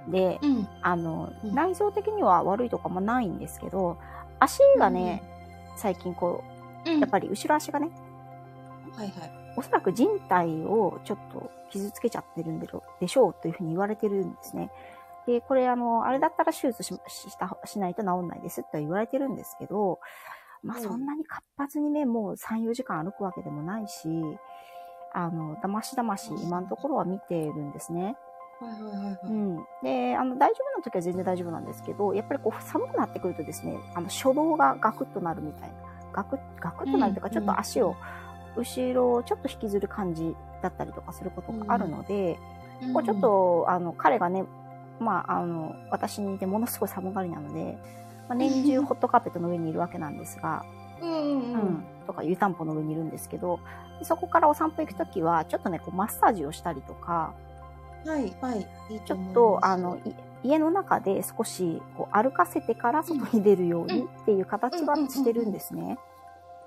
[0.08, 0.68] で、うん。
[0.82, 1.54] あの、うん。
[1.54, 3.98] 内臓的には悪いとかもないんですけど、
[4.38, 5.22] 足がね、
[5.76, 6.42] 最近こ
[6.86, 6.96] うん。
[6.96, 7.90] う、やっぱり後ろ足がね、
[8.96, 9.32] はいはい。
[9.56, 12.66] おそらく人体をちょっと傷つけちゃってるんで
[13.08, 14.70] しょうというふうに言われてるんですね。
[15.26, 20.00] で、これあの、あれだったら手術ししたしないと治んないですとは言われてるんですけど、
[20.62, 20.82] まあうん。
[20.82, 24.08] そんなに活発にね、もう3、4時間歩くわけでもないし、
[25.12, 28.16] あの、だましだまし今のところは見てるんですね。
[28.60, 29.18] はいはいはいはい。
[29.24, 29.56] うん。
[29.82, 35.74] で、あの、大丈夫な時は全然大丈夫なんですけど、やっぱりこう寒くなってくるとですね、あの、初動がガクッとなるみたいな。
[36.12, 37.96] ガクッ、ガクッとなるというか、うんちょっと足を、
[38.56, 42.36] 後ろをちょっと引きずる感じだったりとかすることがあるので、
[42.92, 44.44] こうちょっと、あの、彼がね、
[44.98, 47.78] まあ、あの、私にいてものすごい寒がりなので、
[48.28, 50.64] まあ、年中ホットカーペットの上にいるわけなんですが、
[51.00, 53.60] うんうんううんん、とか湯たんぽの上にいるんですけど、
[54.02, 57.34] そこからお散歩行くときは、ちょっとね、こうマッサージをしたりとか、
[58.04, 65.98] はいはいいいちょっと、あの、い家の中で少しこう歩かせてから外に出るようにっていう形はしてるんですね。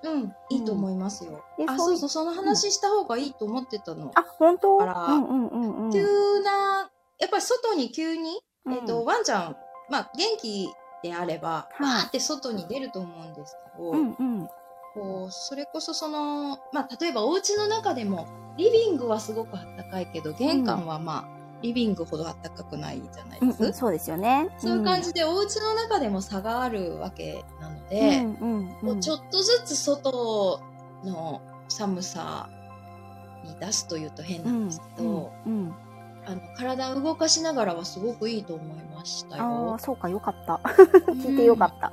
[0.03, 1.43] うんいいと思いますよ。
[1.67, 4.11] あでそういそうそうその話した方がいいと思ってたの。
[4.15, 4.81] あ、本当？
[4.81, 5.91] あらうんうんうんうん。
[5.91, 6.03] 急
[6.41, 9.57] なやっぱり外に急にえっ、うと、ワンちゃん、
[9.89, 10.69] まあ、元気
[11.01, 11.83] であれば、はい。
[11.83, 14.49] わーって外に出ると思うんですけど、うんうん。
[14.93, 18.27] こう、それこそその、まあ、例えばお家の中でも、
[18.57, 23.57] リビングはすごくあったかいけど、玄関はまあ、リビングほどあったかくないじゃないですか。
[23.59, 24.49] うんうん、そうですよね。
[24.57, 30.61] そういう感じで、お家の中でも差があるわけなので、うんうんちょっとずつ外
[31.03, 32.49] の寒さ
[33.43, 35.75] に出すというと変なんですけど、うんうん
[36.25, 39.79] あの体を動かしながらはすごくいいと思いましたあよあ、。
[39.79, 40.61] そうか、よかった。
[41.11, 41.91] 聞いてよかった。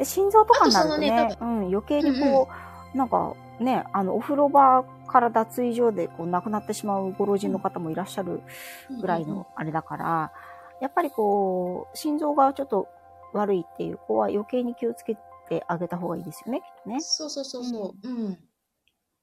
[0.00, 2.48] で心臓とかになるとねあとそうん、余計にこ
[2.94, 8.40] う、なんかね、あの、お風呂場から脱衣所でこう亡くなってしまうご老人の方もいらっしゃる
[8.98, 10.32] ぐらいのあれだから、
[10.80, 12.88] やっぱりこう、心臓がちょっと
[13.34, 15.16] 悪いっていう子は余計に気をつけ
[15.50, 17.00] てあげた方がいいですよね、きっとね。
[17.02, 18.08] そうそうそうそう。
[18.08, 18.38] うん。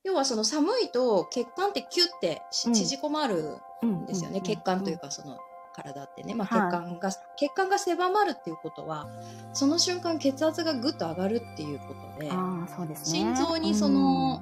[0.03, 4.41] 要はその寒いと血管ってキュッて縮こまるうんんですよね。
[4.41, 5.39] 血管というかその
[5.83, 6.33] 体ってね。
[6.33, 9.07] まあ血はい管が、血管が狭まるっていうことは、
[9.53, 12.29] その瞬間血圧がぐっと上がるっていうことで、
[12.95, 13.05] ね。
[13.05, 14.41] 心臓にその、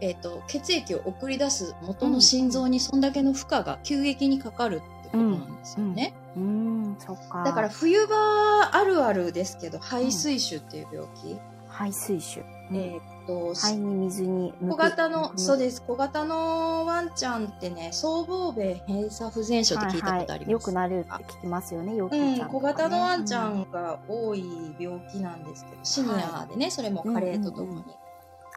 [0.00, 6.14] えっ、と、血液を送り出す元の心臓にそんだけの負荷が急激にかかるってことなんですよね。
[6.36, 7.42] うん、うん、か。
[7.44, 11.38] だから冬場あるあるですけど、肺水腫っていう病気。
[11.68, 12.40] 排水腫。
[12.40, 15.58] うんえっ、と、肺に水に小型の、そうす。
[15.58, 15.82] です。
[15.82, 20.52] 小型のワンちゃんってね、僧帽弁閉鎖不全症って聞いたことあります。
[20.52, 24.44] よくなるって聞きますよね、よくうん、小型のワンちゃんが多い
[24.78, 27.70] 病気なんですけど、シニアでね、それも加齢とともに。
[27.70, 27.84] うんうん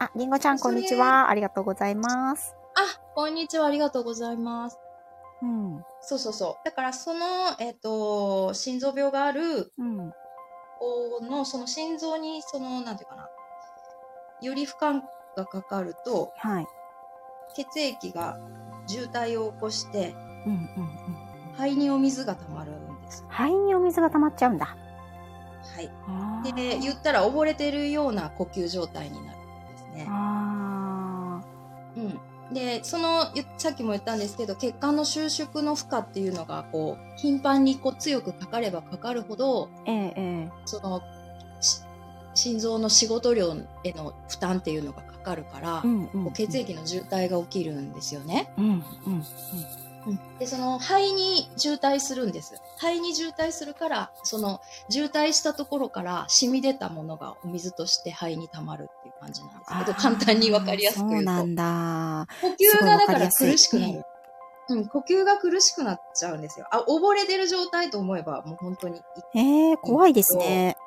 [0.02, 1.28] あ、りんごちゃん、こんにちは。
[1.28, 2.56] ありがとうございます。
[2.74, 4.78] あ、こんにちは、ありがとうございます。
[5.42, 5.84] うん。
[6.00, 6.64] そうそうそう。
[6.64, 7.26] だから、その、
[7.58, 10.10] えっ、と、心臓病があるうん。
[10.78, 13.28] 子の、その心臓に、その、なんていうかな、
[14.42, 15.02] より負荷
[15.36, 16.66] がかかると、はい。
[17.54, 18.38] 血液が
[18.86, 20.14] 渋滞を起こして、
[20.46, 21.30] うんうんうん。
[21.54, 23.24] 肺にお水が溜まるんです。
[23.28, 24.76] 肺にお水が溜まっちゃうんだ。
[25.62, 25.80] は
[26.44, 26.52] い。
[26.54, 30.06] で、言ったら溺れてるような呼吸状態になるんですね。
[30.08, 31.40] あ
[31.96, 32.20] うん。
[32.54, 39.90] で、その、ゆさっきも言ったんですけど、血管の収縮の負荷っていうのが、こう、頻繁にこう強くかかればかかるほど、ー。
[39.90, 41.02] えええその、し
[42.40, 46.24] 心臓の仕事量への負担っていうのがかかるから、えうんうん。
[46.24, 48.50] こう血液の渋滞が起きるんですよね。
[48.56, 49.24] うんうん
[50.38, 52.54] で、その肺に渋滞するんです。
[52.78, 61.30] 肺に渋滞するから、その渋滞したところから染み出たものがお水として肺に溜まるっていう感じなんですけど、簡単にわかりやすく言うと。
[61.30, 62.26] そうなんだ。
[62.40, 64.02] 呼吸がだから苦しくなる。
[64.70, 66.66] うん、呼吸が苦しくなっちゃうんですよ。
[66.70, 69.02] あ、溺れてる状態と思えば、もう本当に。
[69.34, 70.78] ええ怖いですね。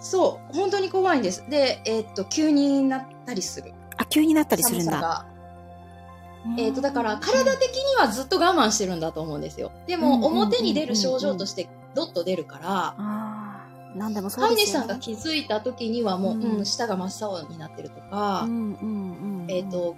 [0.00, 1.44] そう、本当に怖いんです。
[1.48, 3.72] で、えーっと、急になったりする。
[3.96, 4.92] あ、急になったりするんだ。
[4.92, 5.26] 寒さが。
[6.56, 9.72] えーっと、だから、体的にはずっと我慢してるんだと思うんですよ。
[9.86, 12.94] でも、表に出る症状として、どっと出るから、
[13.96, 14.86] なんでもそう飼いですよね。
[14.86, 19.50] 主さんが気づいた時にはもう、うんうん、舌が真っ青になってるとか、うんうんうん。
[19.50, 19.96] えーっ、と、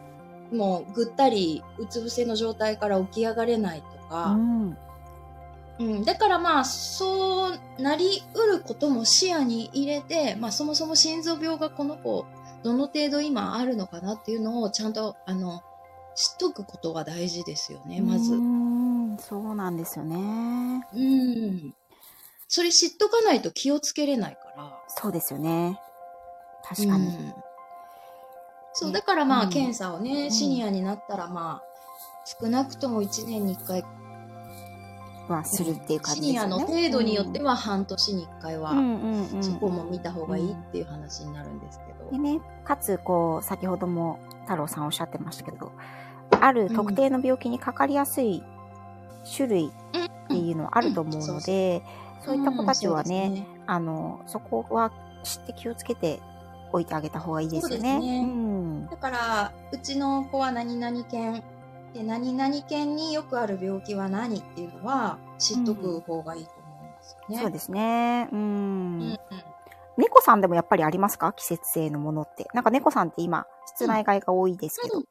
[0.53, 4.77] もうぐったり、うつ伏せの状態から起き上がれないとうか、ん。
[5.81, 12.27] うん、だからまあ、そうなりうることも視野に入れて、まあそもそも心臓病がこの子、
[12.62, 15.62] どの程度今あるのかなっていうのをちゃんと、あの、
[16.14, 18.35] 知っとくことが大事ですよね、まず。
[18.35, 19.14] ううん。
[19.14, 20.87] ん、そうなんですよね。
[22.47, 24.79] それ知っとかないと気をつけれないから。
[24.88, 25.81] そうですよね。
[26.62, 27.07] 確かに。
[27.07, 27.35] うん
[28.73, 31.62] そう、ねだからまあ、うん検査をね、んシニアになったらまあ、
[32.40, 33.85] 少なくとも1年に1回、
[35.33, 36.57] はするっていう感シじですよね。
[36.57, 38.73] ニアの程度によっては半年に1回は、
[39.40, 42.11] そこも見た方がいいっていう話になるんですけど。
[42.11, 45.73] でね、かつ、こう、先ほども太郎さんおっしゃってましたけど、
[46.40, 48.43] ある特定の病気にかかりやすい
[49.37, 49.71] 種類っ
[50.29, 51.83] ていうのはあると思うので、
[52.25, 56.21] そういった子たちはね、うんそうですあの、そこは知って気をつけて
[56.73, 57.79] おいてあげた方がいいですよね。
[57.79, 58.87] そうですねうん。
[58.87, 61.43] だから、うちの子は何々犬
[61.94, 67.42] で、何々犬によくある病気は何っていうのは知っとく方がいいと思うんですよね。
[67.42, 68.29] そうですね。
[68.33, 68.38] うん。
[68.38, 69.18] うんうん
[69.96, 71.35] 猫さんでもやっぱりありますか？
[71.35, 72.48] 季節性のものって。
[72.55, 74.98] なんか猫さんって今、室内外が多いですけど。
[74.98, 75.05] うん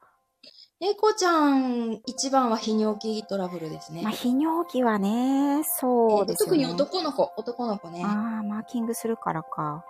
[0.82, 4.02] 猫ちゃん、一番は泌尿器トラブルですね。
[4.02, 6.56] まあ、泌尿器はね、そうですよね。
[6.56, 8.02] 特に男の子、男の子ね。
[8.06, 9.84] ああ、マーキングするからか。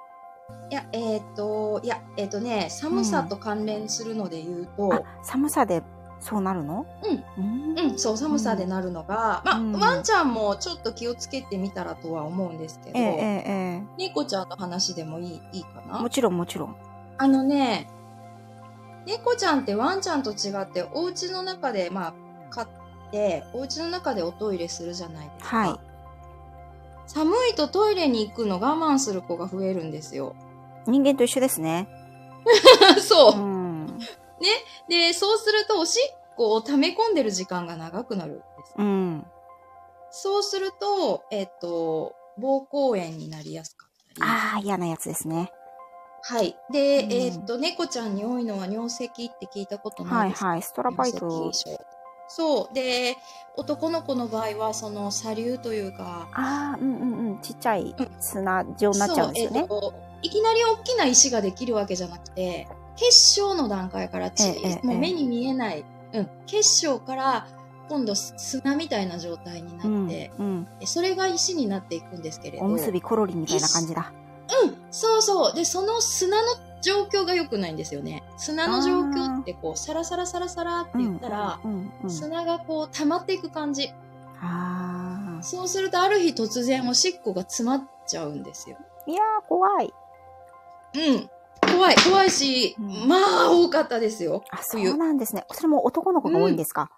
[0.71, 5.84] いや、えっ、と、いや、えっ、とね、寒さと関連するので言うと、あ、寒さで
[6.22, 6.86] そうなるの？
[7.38, 7.76] うん。
[7.78, 13.52] うん、そう、寒さでなるのが、まあ、うんワンちゃんもちょっと気をつけてみたらとは思うんですけど、えええ
[13.82, 15.96] え猫ちゃんの話でもいいいいかな？
[15.96, 16.76] ええもちろんもちろん。
[17.18, 17.90] あのね、
[19.06, 22.13] 猫ちゃんってワンちゃんと違って、お家の中で、まあ、
[22.50, 22.67] 飼っ
[23.12, 25.58] て、お家の中でおトイレするじゃないですか。
[25.58, 25.80] はい。
[27.08, 30.36] 寒いとトイレに行くの我慢する子が増えるんですよ。
[30.86, 31.88] 人間と一緒ですね。
[33.02, 33.44] そうう。
[33.44, 33.69] ん。
[34.87, 38.73] で、そうすると、おしっこを溜め込んでる時間が長くなるんです。
[38.77, 39.25] うん。
[40.12, 44.21] そうすると、えっ、と、膀胱炎になりやすかったり。
[44.21, 45.52] ああ、嫌なやつですね。
[46.23, 46.58] はい。
[46.71, 50.62] で、うんえっ、と、猫ちゃんに多いのは尿石って聞いたことなですかはいいはい。
[50.62, 51.52] ストラバイト
[52.31, 52.73] そう。
[52.75, 53.17] で、
[53.56, 57.40] 男の子の場合は、その、砂流というか、ああ、うんうんうん。
[57.42, 59.65] ちっちゃい砂状になっちゃうんですよね。
[59.67, 62.67] そうえっと、いきなり大きな石ができるわけじゃなくて、
[63.00, 67.47] 結晶の段階からち、ええええもう目に見えない、うん、結晶から
[67.89, 70.67] 今度砂みたいな状態にうんなって、うん。
[70.79, 72.65] でそれが石になっていくんですけれど。
[72.65, 74.13] おむすびコロリみたいな感じだ。
[74.63, 75.56] うん、そうそう。
[75.56, 76.47] で、その砂の
[76.81, 78.23] 状況が良くないんですよね。
[78.37, 82.10] 砂の状況ってこう、サラサラサラサラって言ったら、うんうんうん。
[82.12, 83.91] 砂がこう溜まっていく感じ。
[84.41, 85.43] ああ。
[85.43, 88.77] そうするとある日突然おしっこが詰まっちゃうんですよ。
[89.08, 89.93] いやー、怖い。
[90.95, 91.29] うん。
[91.74, 94.44] 怖い、怖いし、うんまあ多かったですよ。
[94.52, 95.46] あ、そ冬うなんですね。
[95.52, 96.92] それも男の子が多いんですか、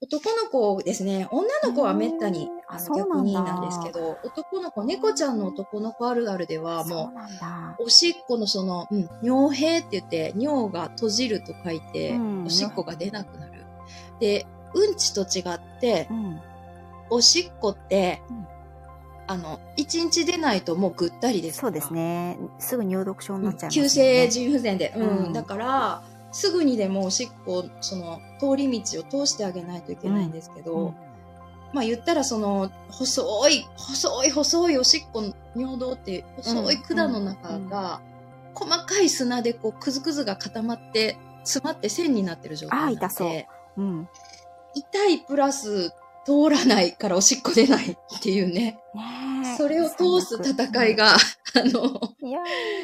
[0.00, 1.28] 男の子ですね。
[1.30, 7.12] 女の子はめったにあの逆になんですけど、男の子、猫ちゃんの男の子あるあるではも。
[7.78, 13.64] う、おしっこのその、うん、尿閉って言って、尿が閉じると書いて、うんおしっこが出なくなる。
[14.20, 16.40] で、うんちと違ってう、ん。
[17.10, 18.46] おしっこって、うん
[19.26, 22.38] あの、一日出ないともうぐったりですそうですね。
[22.58, 24.92] すぐ尿毒症になっちゃいます、急性腎不全で。
[24.96, 25.24] うん。
[25.26, 26.02] うんだから、
[26.32, 30.94] すぐにでもおしっこ、その、通り道を通してあげないといけないんですけど、うん
[31.74, 35.24] まあ言ったらその、細い、細い細いおしっこ、
[35.56, 38.00] 尿道っていう細い管の中が、
[38.54, 44.08] 細かい砂でこう、くずくずが固まって、詰まって線になってる状態なので、あー痛そううん。
[44.76, 45.92] 痛いプラス、
[46.24, 48.78] 通らないからおしっこ出ないっていうね。
[48.94, 50.96] ねえそれを通す戦い。
[50.96, 51.16] が、あ
[51.64, 52.00] の、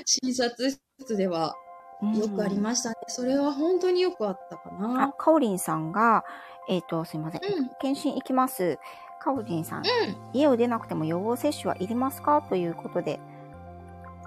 [0.04, 0.70] 診察
[1.00, 2.96] 室ではーよくありましたね。
[3.08, 6.24] それは本当によくあったかあな。、かおりんさんが、
[6.68, 7.40] えっ、と、すいません。
[7.42, 8.78] うん検診行きます。
[9.20, 9.86] かおりんさん、うん。
[10.32, 12.42] 家を出なくても予防接種はいりますか？
[12.42, 13.20] ということで、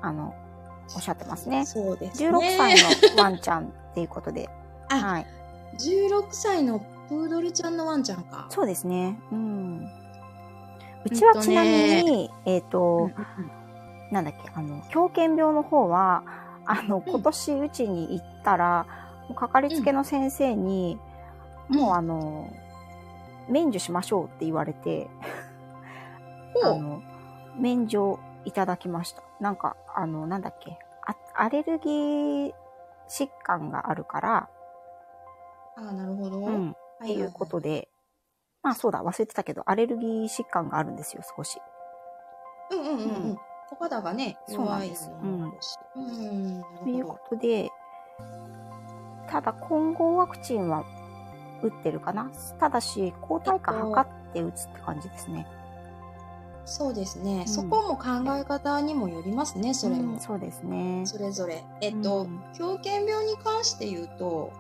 [0.01, 0.35] あの、
[0.95, 1.65] おっしゃってますね。
[1.65, 2.29] そうですね。
[2.29, 2.75] 16歳
[3.15, 4.49] のワンちゃんっていうことで。
[4.89, 5.25] あはい。
[5.79, 6.79] 16歳の
[7.21, 8.47] プードルちゃんのワンちゃんか。
[8.49, 9.19] そうですね。
[9.31, 9.87] うん。
[11.05, 11.69] うちはちなみ
[12.03, 13.11] に、えっ、と、
[14.11, 16.23] なんだっけ、あの、狂犬病の方は、
[16.65, 18.85] あの、今年うちに行ったら、
[19.27, 21.13] もうかかりつけの先生に、うん
[21.69, 22.51] もうあの、
[23.49, 25.09] 免除しましょうって言われて、
[26.63, 26.75] あ。
[26.75, 27.01] の、
[27.57, 29.23] 免除いただきました。
[29.39, 32.53] なんか、あの、なんだっけ、あアレルギー
[33.09, 34.49] 疾患があるから、
[35.75, 36.39] ああ、なるほど。
[36.39, 37.89] うん、っっていうことで、
[38.61, 41.59] まあそうだ、忘れてたけど、アレルギー疾患があるんですよ、少し。
[42.71, 43.37] うんうんうんううんん。
[43.71, 45.77] お肌がね、弱いですのもあるし。
[45.95, 46.59] うん。
[46.59, 47.19] なというこ。
[47.29, 47.69] とで、
[49.29, 50.85] ただ混合ワクチンは
[51.61, 52.31] 打ってるかな？
[52.59, 55.45] ただし、抗体価測って打つって感じですね。
[56.65, 57.43] そうですね。
[57.43, 60.19] んそこも考え方にもよりますね、それもうん。
[60.19, 61.05] そうですね。
[61.05, 61.65] それぞれ。
[61.81, 64.53] えっとうん、狂犬病に関して言うと、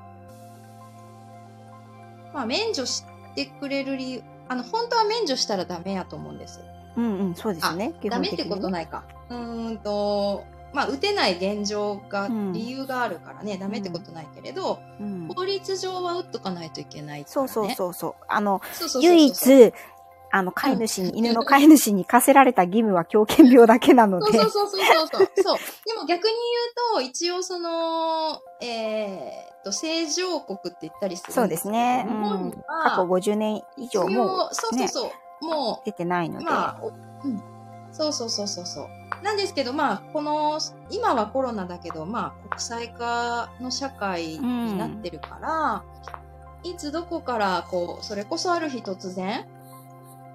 [2.33, 3.03] まあ、免除し
[3.35, 6.61] てくれる理由、あの、本当は免除したらダメやと思うんです。
[6.95, 7.93] うんうん、そうですね。
[8.01, 9.03] 基ダメってことないか。
[9.29, 17.71] うーんと、まあ、打てない現状が、うん理由があるからね、ダメってことないけれど、うん法律上は打っとかないといけない、そうそうう。
[17.71, 18.15] そうそう。
[18.27, 19.73] あの、そうそうそうそう唯一、
[20.35, 24.35] あの、飼い主に、犬の飼い主に課せられた義務は狂犬病だけなので。
[24.35, 25.29] そうそうそうそうそう。
[25.43, 25.57] そう。
[25.85, 26.33] でも逆に
[26.95, 32.07] 言うと、一応その、えーっと、正常国って言ったりするんそうですね。
[32.09, 32.51] 日うん。
[32.51, 35.11] 過去は、50年以上一も応、そうそうそ
[35.41, 35.45] う。
[35.45, 36.45] も出てないのう、で。
[36.45, 36.91] まあ、おう
[37.27, 37.43] ん。
[37.91, 39.23] そうそうそうそうそう。
[39.23, 40.59] なんですけど、まあ、この、
[40.89, 45.83] 今はコロナだけど、まあ、国際化の社会になってるから、
[46.63, 49.45] いつどこから、こう、それこそある日突然、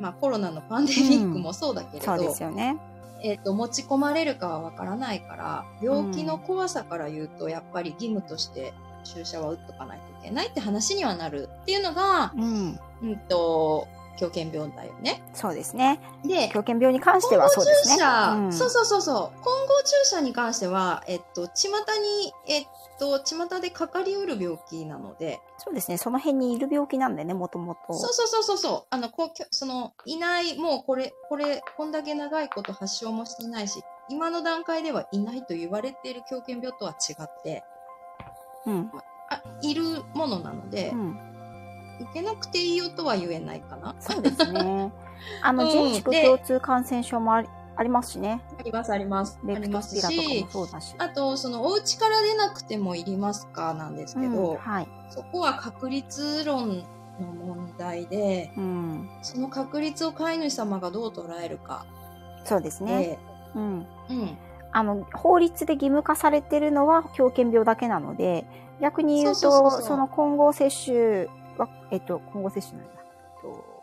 [0.00, 2.76] まあ、コロナのパンデミックもそうだけれど、そうですよね。
[3.20, 8.72] えっと持ち込まれるかはわからないから病気の怖さから言うと、やっぱり義務として
[9.04, 12.78] 注射は打っとかないといけないって話にはなるっていうのが、うん。
[13.02, 13.88] うんと、
[14.18, 15.22] 狂犬病だよね。
[15.32, 16.00] そうですね。
[16.24, 17.94] で、狂犬病に関してはそうですね。
[17.94, 21.68] 注射、うんそうそうそうそう、混合注射に関しては、えっと、巷
[22.00, 22.66] に、えっ
[22.98, 25.98] と、巷でかかりうる病気なので、そうですね。
[25.98, 27.94] その辺にいる病気なんでね、もともと。
[27.94, 28.84] そうそうそうそうそう。
[28.90, 37.62] あの、こう、その、いない、もうこれ、これ、こんだけ長いこと発症もしていないし、今の段階ではいないと言われている狂犬病とは違って、
[38.66, 38.90] うん。
[39.30, 41.27] あ、いるものなのでう、ん。
[42.00, 43.94] 受けなくていいよとは言えないかな。
[43.98, 44.92] そうですね。
[45.42, 48.40] あの、うん人畜で共通感染症もありありますしね。
[48.58, 49.38] あります、あります。
[49.40, 50.94] あレプトりますスピラとかしも、そうだし。
[50.98, 54.88] あと、その、お家から出なくてもいりますかなんですけうんど、はい。
[55.10, 56.78] そこは確率論
[57.20, 59.08] の問題で、うん。
[59.22, 61.86] その確率を飼い主様がどう捉えるか
[62.44, 62.98] そうですね。
[62.98, 63.18] で、
[63.54, 63.86] うん。
[64.10, 64.38] うん。
[64.72, 68.44] あの、法律で義務化されてるのは狂犬病だけなので、
[68.80, 71.32] 逆に言うと、その混合接種わ
[71.90, 72.92] えっと、混合接種なんだ。
[73.00, 73.78] えっと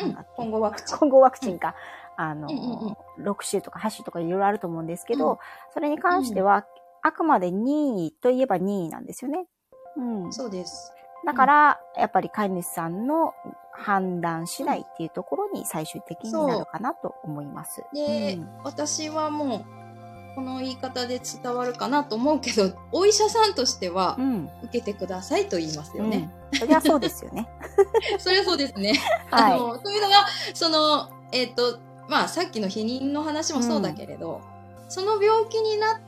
[0.00, 0.16] うん。
[0.36, 0.98] 混合ワクチン。
[0.98, 1.74] 混合ワクチンか。
[2.16, 5.38] あの、うんうん6種とか8種とかいろいろあると思うんですけど、うん
[5.74, 6.66] それに関しては、
[7.02, 9.46] あくまで任意といえば任意なんですよね。
[9.96, 10.32] うん。
[10.32, 10.92] そうです。
[11.24, 13.34] だから、やっぱり飼い主さんの
[13.72, 17.84] 判断次第っていうところに最終的になるかなと思います。
[17.92, 19.81] で、うん私はもう、
[20.34, 24.50] この言い方で伝わるかなと思うけど、 お医者さんとしてはう、ん。
[24.64, 26.30] 受けてくださいと言いますよね。
[26.52, 26.58] うん。
[26.58, 27.48] そりゃそうですよね。
[28.18, 28.94] それはそうですね。
[29.30, 31.78] はいあの、というのが、その、えっ、と、
[32.08, 34.40] まあ、さっきの避妊の話もそうだけれど、
[34.88, 36.00] その病気になっ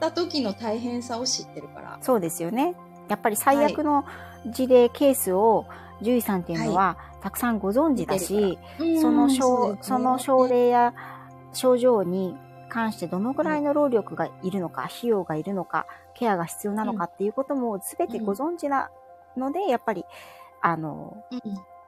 [0.00, 1.98] た時の大変さを知ってるから。
[2.00, 2.74] そうですよね。
[3.08, 4.04] やっぱり最悪の
[4.46, 5.66] 事例、ケースを
[5.98, 8.58] 獣医さんっていうのは、たくさんご存知だし、
[9.00, 10.94] その症、その症例や
[11.52, 12.36] 症状に
[12.74, 18.90] 関してどのぐらいの労力がいるのか、費用がいるのか、ケアが必要なのかっていうことも全てご存知な
[19.36, 20.04] ので、やっぱり、
[20.60, 21.40] あの、うん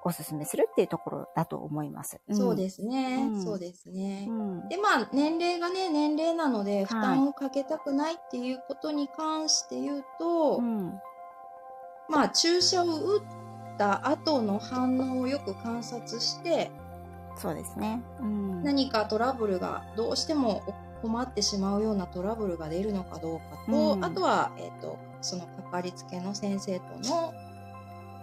[0.08, 2.20] おすすめするっていうところだと思います。
[2.30, 4.32] そうですね、うんそうですねう。
[4.32, 4.68] ん。
[4.68, 10.92] で、まあ、年齢がね、年齢なので、い負担をかけたくないっていうことに関して言うと、うん。
[12.08, 13.22] まあ、注射を打っ
[13.78, 16.70] た後の反応をよく観察して、
[17.36, 18.02] そうですね。
[18.20, 18.62] うん。
[18.64, 20.62] 何かトラブルがどうしても
[21.02, 27.34] 困ってしまうようなトラブルが出るのかどうかと、うんあとは、えっ、と、そのかかりつけの先生との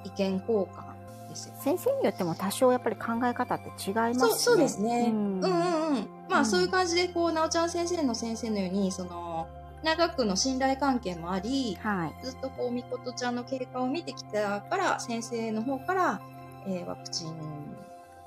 [0.03, 0.93] 意見交換
[1.29, 1.53] ですよ。
[1.59, 4.19] 先生によっても多少やっぱり考え方って違いますしね。
[4.19, 5.11] そう、そうですね。
[5.11, 9.47] ううんん、うん、うんまあ、うんそういう感じで、こう、なおちゃん先生の先生のように、その、
[9.83, 12.25] 長くの信頼関係もあり、はい。
[12.25, 16.21] ずっとこう、みことちゃんの経過を見てきたから、先生の方から、
[16.65, 17.33] えーワクチン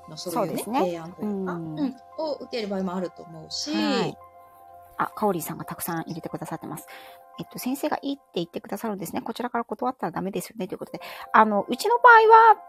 [0.09, 4.17] のそういうね、そうですね提案というか、ううんんを受ける場合もあると思うし、はい。
[4.97, 6.87] あ、かおりーさんがたくさん入れてくださってます。
[7.39, 9.21] えっと、先生がいいって言ってくださるんですね。
[9.21, 10.67] こちらから断ったらダメですよね。
[10.67, 11.01] ということで。
[11.33, 12.13] あの、うちの場合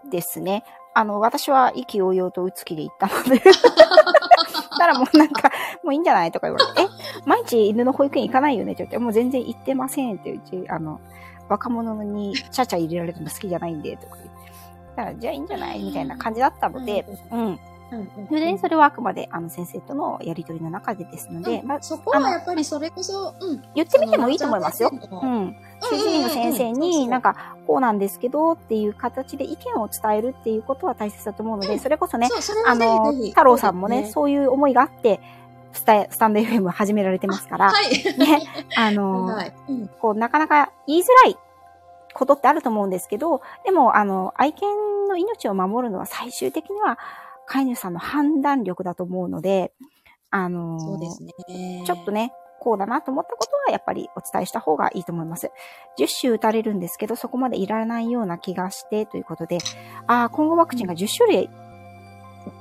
[0.05, 0.63] はですね、
[0.95, 3.41] あの、私は意気揚々と打つ気で行ったので。
[4.79, 5.51] たらもうなんか、
[5.83, 11.01] もういいんじゃないとか言われて、え、毎日犬の保育園行かないよねって言って、もう全然行ってませんって、うち、あの、
[11.49, 14.29] 若者にちゃちゃ入れられるの好きじゃないんで、とか言っ
[14.99, 15.03] て。
[15.03, 15.83] だから、じゃあいいんじゃない？
[15.83, 17.41] みたいな感じだったので、うん。
[17.41, 23.63] うんうんそれで、それはあくまで、あの、先生とのやりとりの中でですので、うんまあ、そこはやっぱりそれこそ、うん。
[23.75, 24.91] 言ってみてもいいと思いますよ。
[24.93, 25.57] うん。
[25.81, 32.29] 主治医の先生に、なんか、こうなんですけど、っていう形で意見を伝えるっていうことは大切だと思うので、うんそれこそね、
[32.67, 35.21] あの太郎さんもね、そういう思いがあって、
[35.73, 38.19] スタスタンド FM 始められてますから、はい。
[38.19, 38.43] ね、
[38.77, 39.31] あの、
[40.01, 41.39] こう、なかなか言いづらい
[42.19, 44.69] ことってあると思うんですけど、でも、あの、愛犬
[45.09, 46.99] の命を守るのは最終的には、
[47.47, 49.73] 飼い主さんの判断力だと思うので、
[50.31, 51.33] あの、そうですね。
[51.87, 55.51] ちょっとね、こうだなと思ったことはやっぱりお伝えした方がいいと思います。
[55.99, 59.59] 10種打たれるんですけど、そこまでいらないような気がしてということで、
[60.07, 61.49] ああ、今後ワクチンが10種類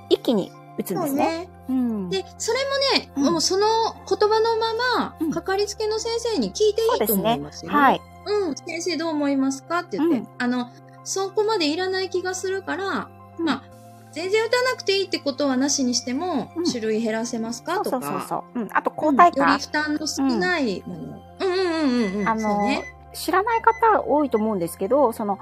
[0.10, 1.57] 一気に打つんですね。
[1.68, 1.82] そうね。
[1.82, 2.10] うん。
[2.10, 2.60] で、それ
[2.96, 3.68] もね、うんもうその
[4.08, 8.02] 言葉のまま、うんかかりつけの先生に聞いていいと思いますよ、はい。
[8.26, 10.70] うん、先生どう思いますかって言って、うんあの、
[11.04, 13.10] そこまでいらない気がするから、
[13.40, 13.64] うんまあ、
[14.12, 17.80] 全然打たなくていいってことはなしにしても、うん種類減らせますか？
[17.80, 18.60] とか、そうそうそうそう。
[18.62, 18.70] うん。
[18.74, 21.22] あと、抗うん体価、より負担の少ないもの。
[21.40, 22.28] うん、うん、うんうんうん。
[22.28, 22.84] あの、ね。
[23.14, 25.40] 知らない方多いと思うんですけど、その、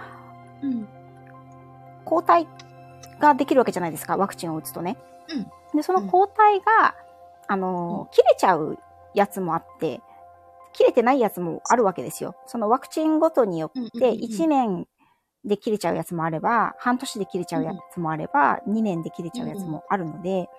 [0.62, 0.88] うん。
[2.04, 2.48] 抗体
[3.20, 4.98] ができるわけじゃないですか、ワクチンを打つとね。
[5.30, 6.96] うんで、その抗体が、
[7.48, 8.78] あの、切れちゃう
[9.14, 10.02] やつもあって、
[10.74, 12.36] 切れてないやつもあるわけですよ。
[12.48, 14.20] そのワクチンごとによって、うんうんうんうん。
[14.20, 14.88] 1年
[15.46, 20.50] で切れちゃうやつもあれば、半年で切れちゃうやつもあれば、2年で切れちゃうやつもあるので、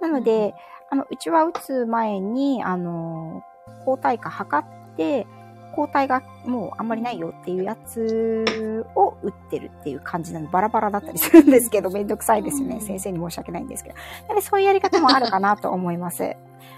[0.00, 0.54] なので、
[0.90, 3.42] あの、うちは打つ前に、あの、
[3.84, 5.26] 抗体価測って、
[5.72, 12.76] 抗体がもうあんまりないよっていうやつを打ってるっていう感じなので、バラバラだったりするんですけど、めんどくさいですよね。
[12.76, 13.96] うん先生に申し訳ないんですけど。
[14.28, 16.36] なので、そういうやり方もあるかなと思います。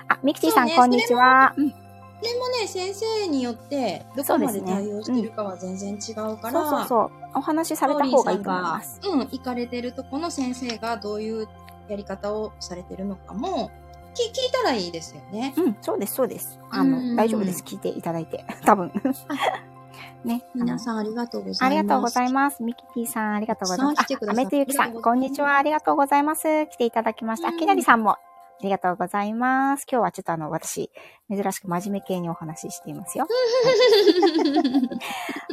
[0.09, 1.55] あ、ミキティさん、そうねこんにちは。
[1.57, 1.75] うん
[2.23, 7.11] でもね、先生によって、どこまで対応してるかは全然違うから、そうそうそう。
[7.35, 9.01] お話しされた方がいいと思います。
[9.05, 11.49] うん、行かれてるとこの先生がどういう
[11.89, 13.84] やり方をされてるのかも、き
[14.23, 15.55] 聞いたらいいですよね。
[15.57, 16.59] うん、そうです、そうです。
[16.71, 17.63] あの、大丈夫です。
[17.63, 18.45] 聞いていただいて。
[18.65, 18.93] 多分。
[20.25, 20.43] ね。
[20.55, 21.65] 皆さんありがとうございます。
[21.65, 22.63] ありがとうございます。
[22.63, 24.01] ミキティさん、ありがとうございます。
[24.01, 24.35] あ、たくさん来てくだ
[24.75, 25.57] さん、こんにちは。
[25.57, 26.67] ありがとうございます。
[26.69, 27.53] 来ていただきました。
[27.53, 28.19] きなりさんも、あ
[28.63, 29.87] りがとうございます。
[29.91, 30.91] 今日はちょっとあの、私、
[31.29, 33.27] 珍しく真面目系にお話ししていますよ。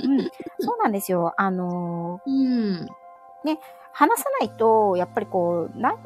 [0.04, 0.32] うん。
[0.60, 1.34] そうなんですよ。
[1.36, 2.88] あのうん。
[3.46, 3.58] ー
[3.94, 5.98] 話さないと、やっぱりこう、何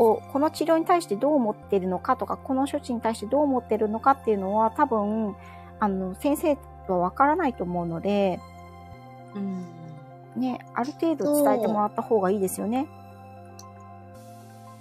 [0.00, 5.36] を、この治療に対してどう思ってるのかとか、この処置に対してどう思ってるのかっていうのは、多分、
[5.78, 6.56] あの、先生
[6.88, 8.40] はわからないと思うので、
[9.34, 9.66] うん。
[10.36, 12.86] ね、ある程度伝えてもらった方がいいですよね。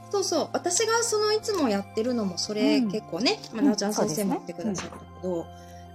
[0.10, 0.50] そうそう。
[0.54, 5.46] 私がそのいつもやってるのも、それうん結構ね、まあ、うんなおちゃん先生も言ってくださったけど、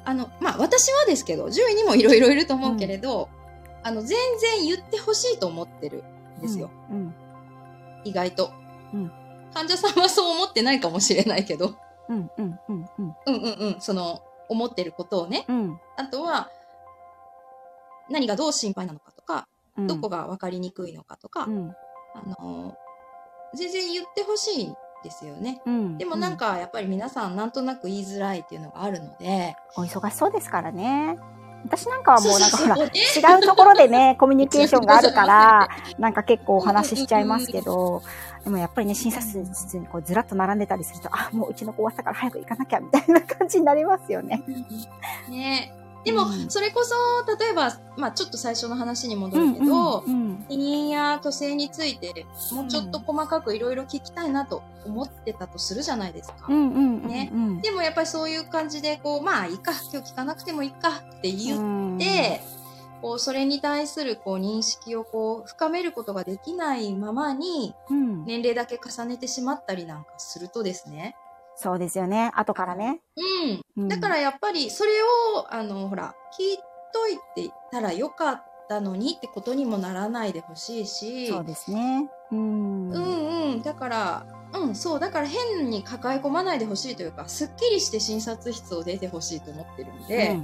[0.04, 3.30] あの、まあ、私はですけど、獣医にもいろいろいると思うけれど、
[3.82, 6.04] あの、全然言ってほしいと思ってる
[6.38, 6.70] んですよ。
[6.90, 7.14] うん。
[8.04, 8.52] 意外と。
[8.94, 9.12] うん
[9.54, 11.76] 患者さんはそう思ってないかもしれないけど、
[12.08, 12.30] うん。
[12.36, 12.58] うん。
[12.68, 12.88] うん。
[12.98, 13.16] うん。
[13.26, 15.44] うんうんうん、その、思ってることをね。
[15.48, 15.80] うん。
[15.96, 16.50] あとは、
[18.10, 19.46] 何がどう心配なのかとか、
[19.78, 19.86] うん。
[19.86, 21.70] どこが分かりにくいのかとか、うん。
[22.14, 22.76] あの、
[23.54, 25.62] 全然言ってほしいんですよね。
[25.64, 25.98] うん。
[25.98, 29.56] でもなんかやっぱり皆さんなんとなく言いづらいっていうのがあるので。
[29.76, 31.16] お忙しそうですからね。
[31.66, 38.02] 私なんかはもうなんかほら、違うところでね、 コミュニケーションがあるから、なんか結構お話ししちゃいますけど、
[38.44, 44.42] でもやっぱりね、診察室にこうずらっと並んでたりすると、あ、もううちの子終わったから早く行かなきゃ、みたいな感じになりますよね。
[45.28, 45.72] ね
[46.04, 46.94] でもうんそれこそ
[47.38, 50.44] 例えば、まあ、ちょっと最初の話に戻るけど、うん。
[50.48, 56.46] 避妊や虚勢についてもうちょっと細かくいろいろ聞きたいなと思ってたとするじゃないですか。
[56.48, 56.72] うん。
[56.72, 57.06] うん。
[57.06, 57.60] ねうん。
[57.60, 62.42] でもやっぱりそういう感じでこうまあいいか今日聞かなくてもいいかって言うんって、
[63.00, 68.24] こうそれに対するこう認識をこう深めることができないままにうん。
[68.26, 71.16] 年齢だけ重ねてしまったりなんかするとですね。
[71.56, 72.30] そうですよね。
[72.34, 73.00] 後からね。
[73.16, 73.84] うん。
[73.84, 74.90] うんだからやっぱりそれ
[75.36, 76.58] を、あの、ほら、聞い
[76.92, 82.08] といてたらよかったのにってことにもならないでほしいし、そうですね。
[82.30, 82.90] うん。
[82.90, 83.62] うんうん。
[83.62, 85.00] だから、うん、そう。
[85.00, 90.38] だから変に抱え込まないでほしいというか、すっきりして診察室を出てほしいと思ってるんで、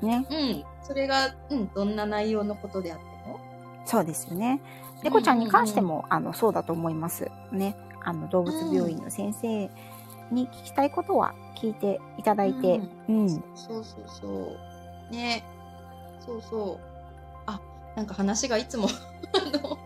[0.00, 0.08] うん。
[0.08, 0.26] ね。
[0.30, 0.64] うん。
[0.82, 3.40] それが、うん、どんな内容のことであっても。
[3.84, 4.60] そうですよね。
[5.02, 7.28] 猫ちゃんに関しても、あの、そうだと思います。
[7.50, 7.76] ね。
[8.04, 9.70] あの、動物病院の先生
[10.32, 13.28] に聞きたいことは聞いていただいて、うん。
[13.28, 14.56] そうそうそ
[15.10, 15.12] う。
[15.12, 15.44] ね。
[16.24, 16.84] そうそう。
[17.46, 17.60] あ、
[17.96, 18.88] なんか話がいつも、
[19.34, 19.78] あの、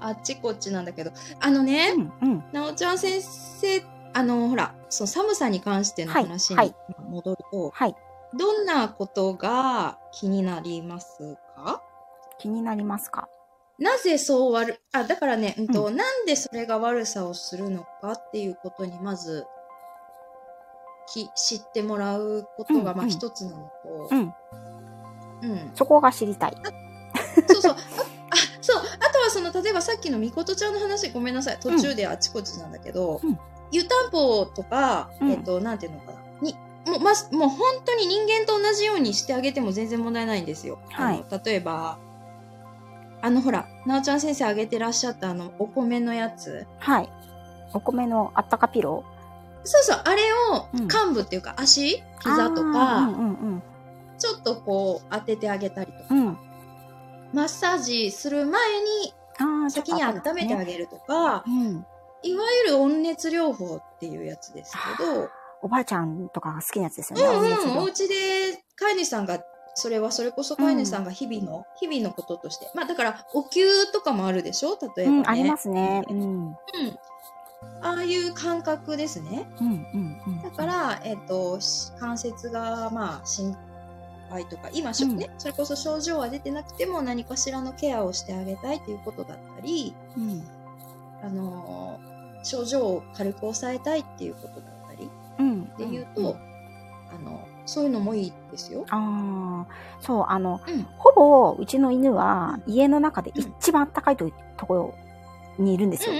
[0.00, 2.12] あっちこっちなんだけど、あのね、うん。
[2.22, 2.44] うん。
[2.52, 3.82] なおちゃん先生、
[4.14, 6.74] あの、ほら、その寒さに関してのはい話にはい
[7.08, 7.94] 戻ると、はい。
[8.34, 11.82] どんなことが気になりますか？
[12.38, 13.28] 気になりますか？
[13.78, 19.46] なぜそう悪、あ、だからね、うんと、なんでそれが悪さをするのかっていうことにまず、
[21.12, 24.34] き知ってもらうことが、まあ一つなのとう、ん。
[25.42, 25.70] うん。
[25.74, 26.56] そこが知りたい。
[27.48, 27.72] そうそう。
[27.72, 27.78] あ、あ
[28.60, 28.82] そう。
[28.82, 31.58] あとはその、例えばさっきのみことちゃんの話、ごめんなさい。
[31.60, 33.38] 途中であちこちなんだけど、うん
[33.70, 36.18] 湯たんぽとか、うんえっと、なんていうのかな。
[36.40, 36.54] に、
[36.86, 40.78] もう、ま、もう本当に人間と同じようにしてあげても全然問題ないんですよ。
[40.90, 41.98] はい例えば、
[43.20, 46.66] あのほら、なおちゃん先生あげてらっしゃったあの、お米のやつ。
[46.78, 47.10] はい。
[47.74, 49.04] お米のあったかピロ
[49.68, 53.22] そうそう、あれをうん幹部っていうか足、ー膝とか、うんう
[53.56, 53.62] ん
[54.20, 56.26] ちょっとこう当ててあげたりとか、うん。
[56.26, 56.38] うん。
[57.32, 59.14] マッサージする前に
[59.70, 60.66] 先に温めてある。
[60.66, 61.86] げるとか、うん。
[62.24, 65.28] いわゆる温熱療法っていうやつですけど、
[65.62, 67.48] おばあちゃんとかが好きなやつですよね。
[67.48, 69.38] うんうん、お家で飼い主さんが、
[69.76, 72.68] それはそれこそ飼い主さんが日々の、日々のこととして。
[72.74, 74.76] まあだから、お灸とかもあるでしょ？
[74.96, 75.18] 例えばね。
[75.18, 76.02] うん、ありますね。
[76.08, 76.12] う。
[76.12, 76.56] うんん。
[77.80, 79.46] ああいう感覚ですね。
[79.60, 80.42] うん、うん、うん。
[80.42, 83.56] だから、えっ、と、し関節が、まあ、心
[84.30, 90.42] 配とか、今しょ、うんね、それこそ症状は出てなくても何かしらのケアをしてあげたいということだったり、うん、
[91.22, 95.62] あのー症状を軽く抑えたいっていうことだったりうん。
[95.62, 98.84] っていうと、んんあの、そういうのもいいですよ。
[98.90, 100.82] ああ、そう、あの、うん。
[100.96, 104.94] ほぼ、うちの犬は、家の中で一番暖かいとところ
[105.58, 106.14] にいるんですよ。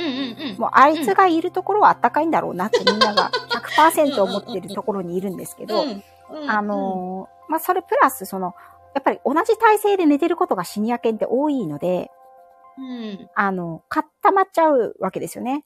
[0.59, 3.31] もう、あいつがいるところは暖かいんだろうなってみんなが
[3.77, 5.85] 100%思ってるところにいるんですけど、
[6.49, 8.55] あのーまあ、それプラス、その、
[8.95, 12.11] やっぱり同じ体勢で寝てることがシニア犬って多いので、
[12.77, 13.31] うん。
[13.35, 15.65] あの、固まっちゃうわけですよね。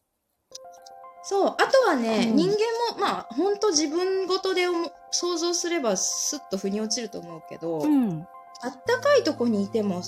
[1.22, 1.48] そう。
[1.48, 2.56] あとはね、うん人間
[2.94, 4.66] も、まあ、本当自分ごとで
[5.10, 8.26] 想像すればスッと腑に落ちると思うけど、うん。
[8.62, 10.02] あったかいとこにいても、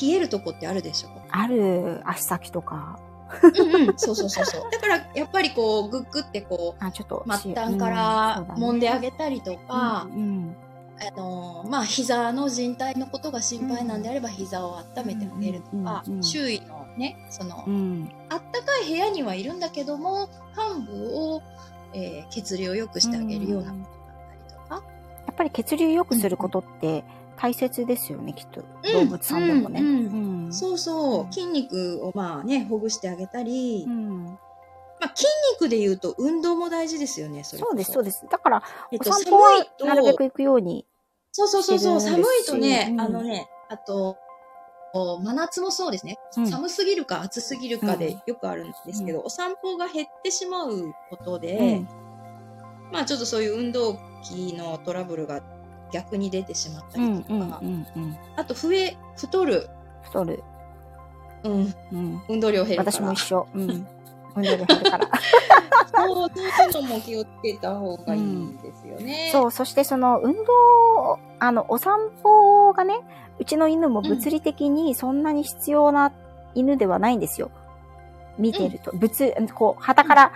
[0.00, 1.08] 冷えるとこってあるでしょ？
[1.38, 2.98] ある、足先とか、
[3.42, 3.98] うんうん。
[3.98, 4.62] そうそうそうそう。
[4.72, 7.24] だから、やっぱりこう、グッグってこあ、ちょっと。
[7.26, 10.56] う、末端うんから揉んであげたりとか、うん。
[10.98, 18.10] あのーまあ、膝の靭帯のことが心配なんであれば、膝を温めてあげるとか、うんうんうん周囲のね、その、うん。
[18.30, 21.42] あったかい部屋にはいるんだけども、患部を、
[21.92, 24.82] えー血流を良くしてあげるようなことだったりとか。
[25.26, 27.04] やっぱり血流良くすることって
[27.36, 28.62] 大切ですよね、きっと。
[28.62, 29.80] うん動物さんでもね。
[29.80, 34.24] うんうんそうそう、筋肉をまあね、ほぐしてあげたり、うん。
[34.24, 37.68] まあ筋肉で言うと運動も大事ですよね、そそ。
[37.72, 38.24] うです、そうです。
[38.30, 40.86] だから、えっと、お散歩はなるべく行くように。
[41.32, 43.00] そうそうそうそう、寒いとね、うん。
[43.00, 44.16] あのね、あと、
[44.94, 46.16] 真夏もそうですね。
[46.38, 46.46] うん。
[46.46, 51.88] 寒すぎるか暑すぎるかうでよくあるんですけど、お散歩が減ってしまうことで、うん。
[52.92, 55.42] まあちょっとそういう運動器のトラブルが
[55.92, 58.18] 逆に出てしまったうんりとか、うんうんうん。
[58.36, 59.68] あと増え、太る、
[60.06, 60.42] 太る。
[61.44, 62.22] うん、うん。
[62.28, 62.92] 運動量減るから。
[62.92, 63.46] 私も一緒。
[63.54, 63.86] うん。
[64.36, 65.08] 運動量減るから。
[65.96, 66.30] そう、
[66.68, 69.30] そういうのも気をつけた方がいいですよね。
[69.32, 73.00] そう、そしてその運動、あの、お散歩がね、
[73.38, 76.12] うちの犬も物理的にそんなに必要な
[76.54, 77.50] 犬ではないんですよ。
[78.38, 78.92] 見てると。
[78.94, 79.08] 物、
[79.54, 80.32] こう、旗から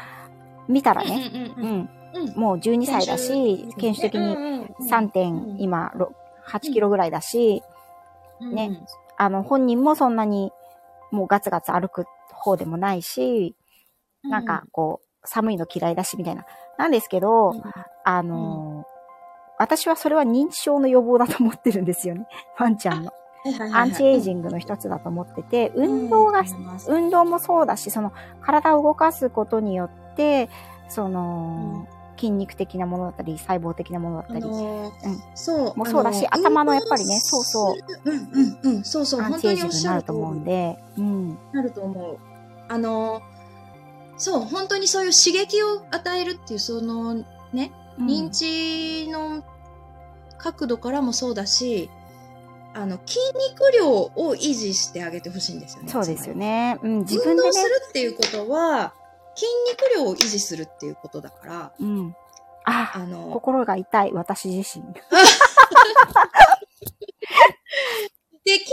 [0.69, 1.31] 見たらね。
[1.57, 1.91] ううんん。
[2.15, 2.35] うんうん。
[2.37, 6.13] もう12歳だし、犬種的に3点、今、ろ
[6.47, 7.63] 8キロぐらいだし、
[8.41, 8.81] ね
[9.21, 10.51] あの、本人もそんなに
[11.11, 13.55] もうガツガツ歩く方でもないし、
[14.25, 16.47] うん、なんかこう、寒いの嫌いだしみたいな。
[16.79, 17.63] なんですけど、うん、
[18.05, 19.01] あのー
[19.61, 22.27] 私はそれは認知症の予防だと思ってるんですよね。
[22.59, 23.13] ワンちゃんの。
[23.75, 26.45] アンチエイジングの一つだと思ってて、運動が、
[26.89, 28.11] 運動もそうだし、その
[28.41, 30.49] 体を動かすことによって、
[30.89, 31.87] その、
[32.21, 35.77] 筋肉的なものだったり、細胞的なものだったり、あのーうんそう。
[35.77, 38.11] もうそうだし頭のやっぱりねそうそう。
[38.11, 38.19] うん
[38.63, 38.85] うんうん。
[38.85, 39.23] そうそう。
[39.23, 41.39] アン本当におっチエイジングになると思うんで、うん。
[41.53, 42.19] なると思う。
[42.69, 43.23] あの、
[44.19, 47.15] そう、本当にそういう刺激を与えるっていう、その
[47.53, 49.43] ね、うん認知の
[50.39, 51.91] 角度からもそうだし、
[52.73, 53.19] あの、筋
[53.51, 55.89] 肉量を維持してあげてほしいんですよね。
[55.91, 56.79] そうですよね。
[56.83, 58.95] うん、自自分でね分運動す、るっていうことは、
[59.35, 62.15] 筋肉量を維持するっていうことだから、うん。
[62.65, 64.85] ああの、心が痛い、私自身。
[68.45, 68.73] で、筋肉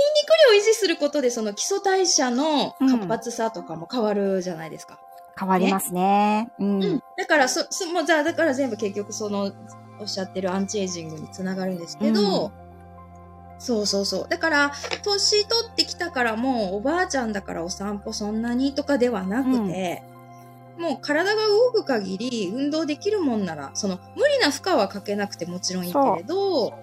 [0.51, 4.99] 量を維持することで、その基礎代謝の活発さとかも変わるじゃないですか。
[5.39, 6.51] 変わりますね。
[6.59, 6.83] うん。
[6.83, 7.03] うん。
[7.17, 9.51] だから、そ、そ、もう、じゃあ、だから全部結局その、
[9.99, 12.67] おっしゃってるアンチエイジングにつながるんですけど、うん
[13.59, 14.27] そうそうそう。
[14.29, 14.71] だから、
[15.03, 20.03] 年取ってきたからもう、おばあちゃんだからお散歩そんなにとかではなくて、
[20.77, 26.73] もう体が動く限り運動できるもんなら、その、無理な負荷はかけなくてもちろんいいけれど、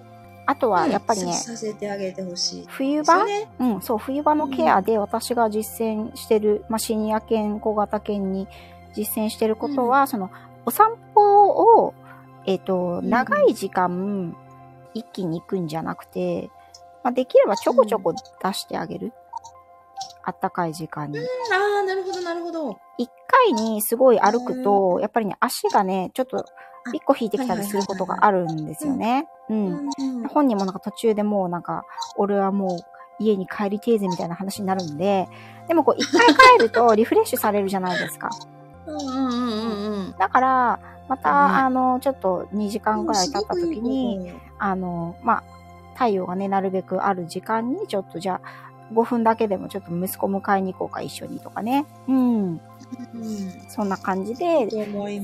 [0.47, 2.65] あとは、やっぱりねうん、させてあげてほしい。
[2.67, 3.49] 冬場、ね。
[3.59, 8.47] うん、そう、冬場のケアで私が実践してる、まあ、シニア犬、小型犬に
[8.95, 10.29] 実践してることは、その、
[10.65, 11.47] お散歩
[11.85, 11.93] を、
[12.45, 14.35] えっ、と、ん長い時間、
[14.93, 16.49] 一気に行くんじゃなくて、
[17.03, 19.13] まあ、できればちょこちょこ出してあげる。
[20.25, 21.19] あったかい時間に。
[21.19, 21.21] あ
[21.81, 22.77] あ、なるほど、なるほど。
[22.97, 26.45] 一回にすごい歩くと、やっぱりね、足がね、ちょっと、
[26.93, 29.27] 一個引いてきたりすることがあるんですよね。
[29.49, 29.89] うん。
[29.97, 31.85] うん本人もなんか途中でもうなんか、
[32.17, 32.79] 俺はもう
[33.19, 35.27] 家に帰りてえぜみたいな話になるんで、
[35.67, 38.29] でもこう一回帰ると リフレッシュされるじゃないですか。
[38.85, 43.05] うんうんうんうんだから、また、うんあの、ちょっと2時間うん。
[43.05, 45.43] ぐらい経った時に、あの、まあ、
[45.93, 51.85] 太陽がね、なるべくある時間に、ちょっとじゃあ、5分だけでもちょっと息子迎えに行こうか、一緒にとかね。
[52.07, 52.15] うん。
[52.15, 52.59] うん。
[53.67, 54.67] そんな感じで、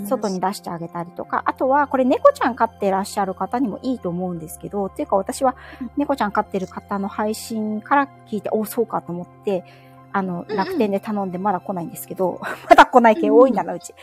[0.06, 9.64] 外に出してあげたりとか、あとは、これ猫ちゃん飼ってらっしゃる方にもいいと思うんですけど、っていうか私はうん猫ちゃん飼ってる方の配信から聞いて、おそうかと思って、
[10.12, 13.94] あの、うん楽天で頼んでまだ来ないんですけど、 まだ来ない系多いんだな、うち。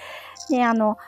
[0.49, 0.99] で、あの、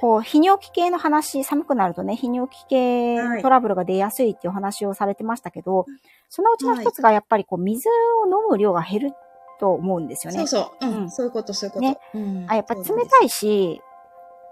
[0.00, 5.86] こう、泌尿器系の話、寒くなるとね、泌尿器系トラブルが出やすいっていうお話をされてましたけど、
[6.28, 9.12] そのうちの一つがやっぱりこう、水を飲む量が減る
[9.60, 10.38] と思うんですよね。
[10.40, 10.46] そう
[10.80, 10.86] そう。
[10.86, 10.96] うん。
[10.96, 11.82] うんそういうこと、そういうこと。
[11.82, 13.80] ねうんあ、やっぱ冷たいし、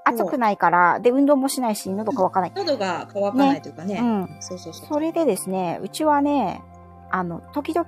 [0.04, 2.50] 暑くないから、で、運動もしないし、喉乾かない。
[2.50, 3.98] です喉が乾かないというかね。
[4.00, 4.36] うん。
[4.40, 4.88] そうそうそう。
[4.88, 6.62] それでですね、うちはね、
[7.10, 7.86] あの、時々、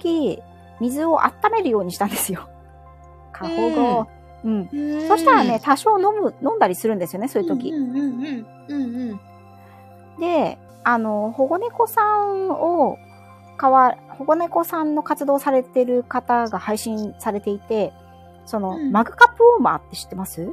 [0.80, 2.48] 水を温めるようにしたんですよ。
[3.32, 4.06] 過保護。
[4.44, 4.68] うん。
[4.72, 7.70] うんそしたらね、、多少飲む、飲んだりするんですよね、そういう時。
[7.70, 8.46] うんうんうんうん。
[8.68, 9.20] うんうん。
[10.20, 12.96] で、あの、保護猫さんを、
[13.56, 17.92] かわ、保護猫さんの活動されてる方が配信されていて、
[18.44, 20.52] その、うんマグカップウォーマーって知ってます？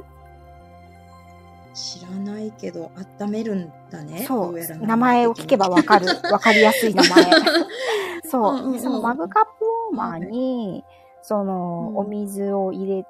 [1.74, 2.90] 知らないけど、
[3.20, 4.24] 温めるんだね。
[4.26, 4.86] そうどう。
[4.86, 6.06] 名前を聞けばわかる。
[6.30, 7.24] わかりやすい名前。
[8.24, 8.54] そう。
[8.54, 9.50] うんうんうんでそのマグカップ
[9.92, 10.84] ウォーマーに、
[11.22, 13.06] その、うんお水を入れ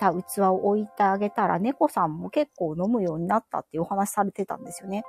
[0.00, 5.02] た器を置いてあげたら、猫さんも結構飲むようになったっていうお話されてたんですよね。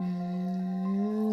[0.00, 0.75] うーん、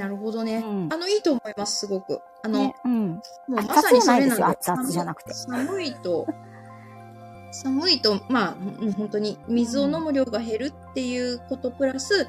[0.04, 0.58] なるほどね。
[0.58, 2.20] うんあの、いいと思います、すごく。
[2.43, 3.10] あの、ね、うん。
[3.14, 6.28] もうまさにそれなんで熱々じゃなくて寒いと、
[7.54, 12.28] 寒いと、まあ、うん本当に水を飲む量が減るっていうことプラス、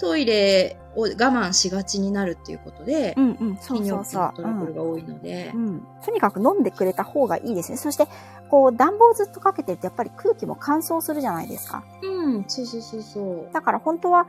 [0.00, 3.56] トイレを我慢しがちになるっていうことでう、んうん。
[3.58, 4.32] そう泌そうそう。
[4.34, 5.86] トラブルが多いのでう、ん。
[6.04, 7.78] とにかく飲んでくれた方がいいですね。
[7.78, 8.08] そして、
[8.50, 11.84] こう、暖房をずっとかけてると、やっぱり空気も乾燥するじゃないですか。
[12.02, 13.52] うん、そうそうそうそう。
[13.52, 14.26] だから本当は、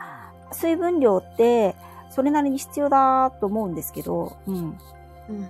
[0.51, 1.75] 水分量って、
[2.13, 4.55] それなりに必要だと思うんですけど、うん。
[5.29, 5.49] うん、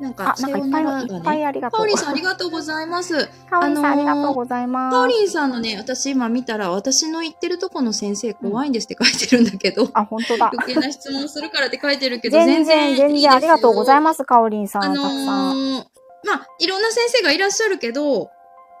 [0.00, 1.78] なんか、あ、なんかいっぱい、いっぱいありがとう。
[1.78, 3.26] カオリンさんありがとうございます。
[3.50, 4.94] かおりんさん、ありがとうございます。
[4.94, 10.50] カオリンさんのね、私今見たら、私の言ってるとこの先生怖いんですって書いてるんだけど、あ、本当だ。
[10.54, 14.84] 余計な質問するからって書いてるけど、全然、全然ありがとうございまます、かおりんさん。
[14.84, 15.56] あのたくさん。
[15.56, 15.84] ー、
[16.24, 18.30] まあ、いろんな先生がいらっしゃるけど、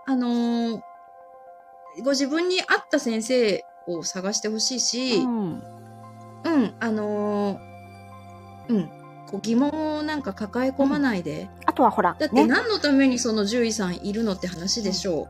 [0.06, 0.80] あのー、
[2.02, 5.62] ご自分に合った先生を探してほしいし、うん。
[6.44, 7.70] うん、あのー
[8.70, 8.88] うん、
[9.30, 12.46] こう疑問をなんか抱え込まないで、あとはほらだ、ってね。
[12.46, 15.28] 何のためにその獣医さんいるのって話でしょ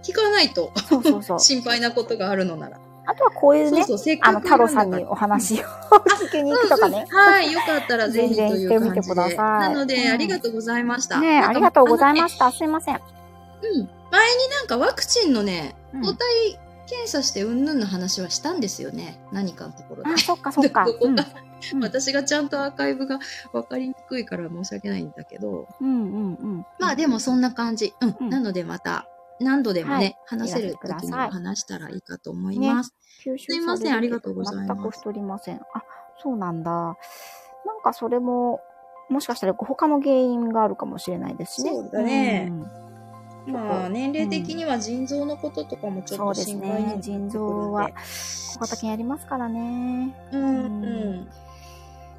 [0.00, 0.04] う。
[0.04, 1.38] 聞かないとそうそうそう。
[1.40, 2.78] 心配なことがあるのなら。
[3.04, 7.04] あとはこういうね、そうそう、あの、太郎さんにお話を聞きに行くとかね。
[7.10, 9.34] うんうんはい、よかったらぜひという感じてみてくだで。
[9.36, 11.18] さいなので、うんありがとうございました。
[11.18, 12.52] ねなんかありがとうございまあした。
[12.52, 12.94] すいません。
[12.94, 13.00] うん。
[14.10, 19.20] 前になんかワクチンのね、うん抗体検査してうんぬんの話はしたんですよね。
[19.32, 20.10] 何かのところで。
[20.10, 20.86] あ、そっかそっか。
[21.00, 21.16] うん
[21.80, 23.20] 私がちゃんとアーカイブが
[23.52, 25.68] 分かりにくいから申し訳ないんだけど。
[25.80, 26.66] うんうんうん。
[26.80, 27.94] まあでもそんな感じ。
[28.00, 28.16] うん。
[28.20, 29.06] うんなのでまた、
[29.38, 32.94] 何度でもね、はい話せる時には話したらいいかと思います。
[33.24, 35.60] 吸収すいませんありがとうございます全く太りません。
[35.74, 35.84] あ、
[36.22, 36.70] そうなんだ。
[36.70, 36.96] なん
[37.82, 38.60] かそれも、
[39.08, 41.70] もしかしたら他の原因があるかもしれないですしね。
[41.70, 42.81] そうだねん
[43.46, 47.00] まあ、年齢的には腎臓のこととかもちょっと心配になね。
[47.00, 47.90] 腎臓は
[48.54, 50.14] 小型犬やりますからね。
[50.32, 51.28] うんうん。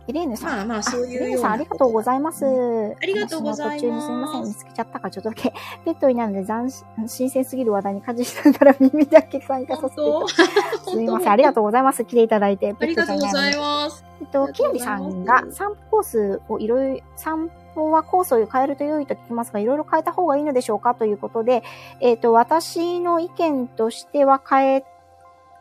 [0.06, 0.50] エレーヌさん。
[0.58, 2.46] まあまあ、そういうエレーヌさん ありがとうございます。
[2.46, 4.44] ありがとうございます途中にすみません。
[4.44, 5.54] 見つけちゃったからちょっとだけ。
[5.86, 10.44] ペットになるので斬新鮮すぎる話題に家事しながら耳だけ参加さ本せて
[10.84, 10.92] す。
[10.92, 11.32] すみません。
[11.32, 12.04] ありがとうございます。
[12.04, 12.76] 来ていただいて。
[12.78, 14.04] ありがとうございまます。
[14.22, 21.64] えっと、きらりさんが散歩コースをいろいろ、散歩はコースを変えると良いと聞きますが、いろいろ変えた方がいいのでしょうかということで、
[22.00, 24.86] えっと、私の意見としては変え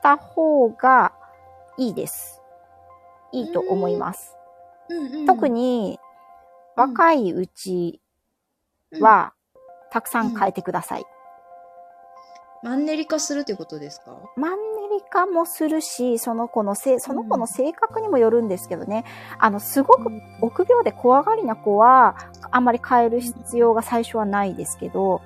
[0.02, 1.12] た方が
[1.78, 2.42] いいです。
[3.32, 4.36] いいと思います。
[4.88, 5.98] うんうん特、に、
[6.76, 8.00] 若いうち
[9.00, 9.32] は、
[9.90, 11.04] たくさん変えてください。
[12.62, 14.16] マンネリ化するってことですか？
[14.36, 19.04] マンネリ化もするし、その子のせい、その子の性格にもよるんですけどね。
[19.38, 22.16] あの、すごく臆病で怖がりな子は、
[22.50, 25.22] あんまり変える必要が最初はないですけど、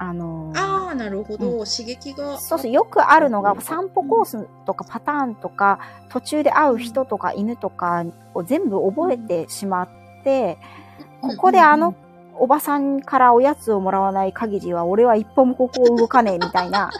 [0.00, 1.64] あのーああ、なるほど。
[1.64, 2.38] 刺激が。
[2.38, 8.04] そうそう、よくあるのがうん散歩コースとかパターンとか、途中で会う人とか犬とか
[8.34, 9.88] を全部覚えてしまっ
[10.24, 10.58] て、
[11.20, 11.94] ここであの
[12.36, 16.90] おばさんからおやつをもらわない限りは、俺は一歩もここを動かねえみたいな。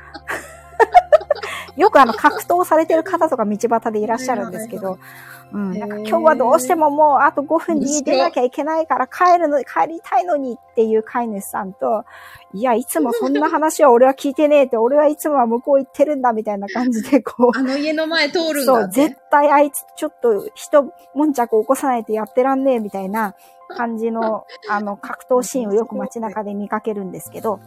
[1.76, 4.98] よくあの格闘されてる方とか道端でいらっしゃるんですけど、
[5.52, 12.04] うん、なんか今日はどうしてももうあと5分に出なきゃいけないから帰るの、帰りたいのにっていう飼い主さんと、
[12.52, 19.08] いや、いつもそんな話は俺は聞いてねえって、俺はいつもは向こう行ってるんだみたいな感じでこう、あの家の前通るんそう、だって。
[19.08, 23.34] 絶対あいつちょっと人、もんちゃく起こさないとやってらんねえみたいな
[23.68, 27.60] 感じの、あの、格闘シーンをよく街中で見かけるんですけど、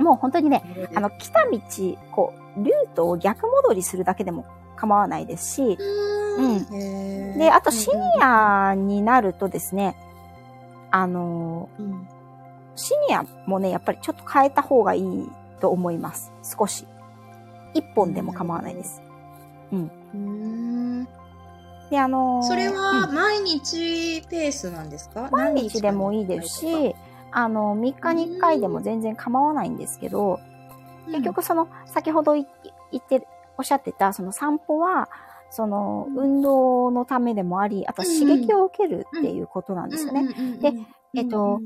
[0.00, 0.62] もう本当にね、
[0.94, 1.58] あの、来た道、
[2.10, 4.44] こう、ルートを逆戻りするだけでも
[4.76, 6.46] 構わないですし、うん。
[6.46, 7.34] うん。
[7.36, 9.96] んで、あとシニアになるとですね、
[10.90, 12.08] あの、うん。
[12.76, 15.30] シニアもね、やっぱりちょっと変えた方がいい
[15.60, 16.32] と思います。
[16.42, 16.86] 少し。
[17.74, 19.02] 一本でも構わないです。
[19.72, 21.04] うん。
[21.90, 22.74] で、あのーそれうん。
[22.74, 25.28] は毎日ペースなんですか？
[25.30, 26.96] 毎日でもいいですし、
[27.32, 30.40] あの、3日に1回でも全然構わないんですけど、
[31.06, 32.46] 結局その、先ほどい
[32.92, 33.26] 言って、
[33.58, 35.08] おっしゃってた、その散歩は、
[35.50, 40.22] その、運動のためでもあり、あとは刺激を受けるっていうことなんですよね。
[40.60, 40.68] で
[41.14, 41.60] えっと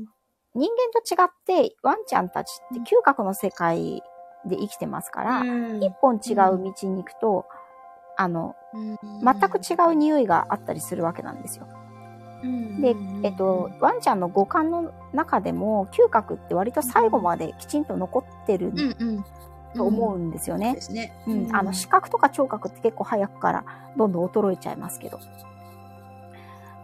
[0.55, 4.01] 人間と違って、ワンちゃんたちって嗅覚の世界
[4.45, 5.41] で生きてますから、
[5.81, 7.45] 一本違う道に行くと、
[8.17, 8.55] あの、
[9.21, 11.67] 全く違う匂いがあったりするわけなんですよ。
[12.81, 19.25] で、えっと、ワンちゃんの五感の中でも、嗅覚って割と最後まできちんと残ってるうんうん。
[19.75, 20.77] と思うんですよね。
[21.51, 23.65] あの、視覚とか聴覚って結構早くから
[23.97, 25.19] どんどん衰えちゃいますけど。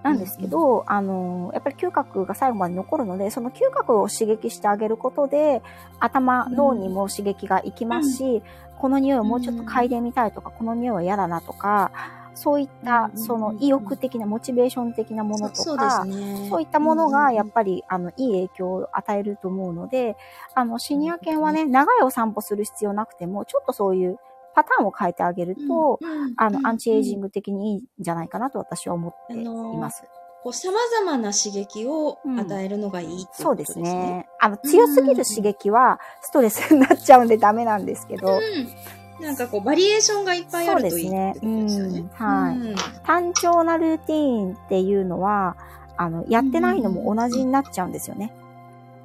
[0.03, 5.61] なんですけど、あの、やっぱり嗅覚が最後まで残るので、その嗅覚を刺激してあげることで、
[5.99, 8.43] 頭、うん脳にも刺激がいきますし、
[8.79, 11.91] この匂いをもうちょっと嗅いでみたいとか、この匂いは嫌だなとか、
[12.35, 16.05] そういったう、んその意欲的な、モチベーション的なものとか。
[16.49, 20.17] そういったものが、やっり、ぱり、あの、いい影響を与えると思うので、
[20.53, 24.19] あの、シニア犬はね、長いお散歩する必要なくても、ちょっとそういう
[24.53, 25.99] パターンを変えてあげると、
[26.35, 27.21] あの、アンチエイジング。
[27.21, 30.03] グ的にいいんじゃないかなと私は思っています。
[30.43, 33.77] こう、様々な刺激を与えるのがいいっていそうです。
[33.77, 34.27] ね。
[34.39, 39.00] あの、強すぎる刺激はストレスになっちゃうんでダメなんですけど、うん。
[39.21, 42.09] なんかこう、バリエーションがいっぱいあるといいってことですよね。
[42.17, 42.75] そうんはいうん。
[43.05, 45.55] 単調なルーティーンっていうのは、
[45.95, 48.33] あの、やってないのも同じになっちゃうんですよね。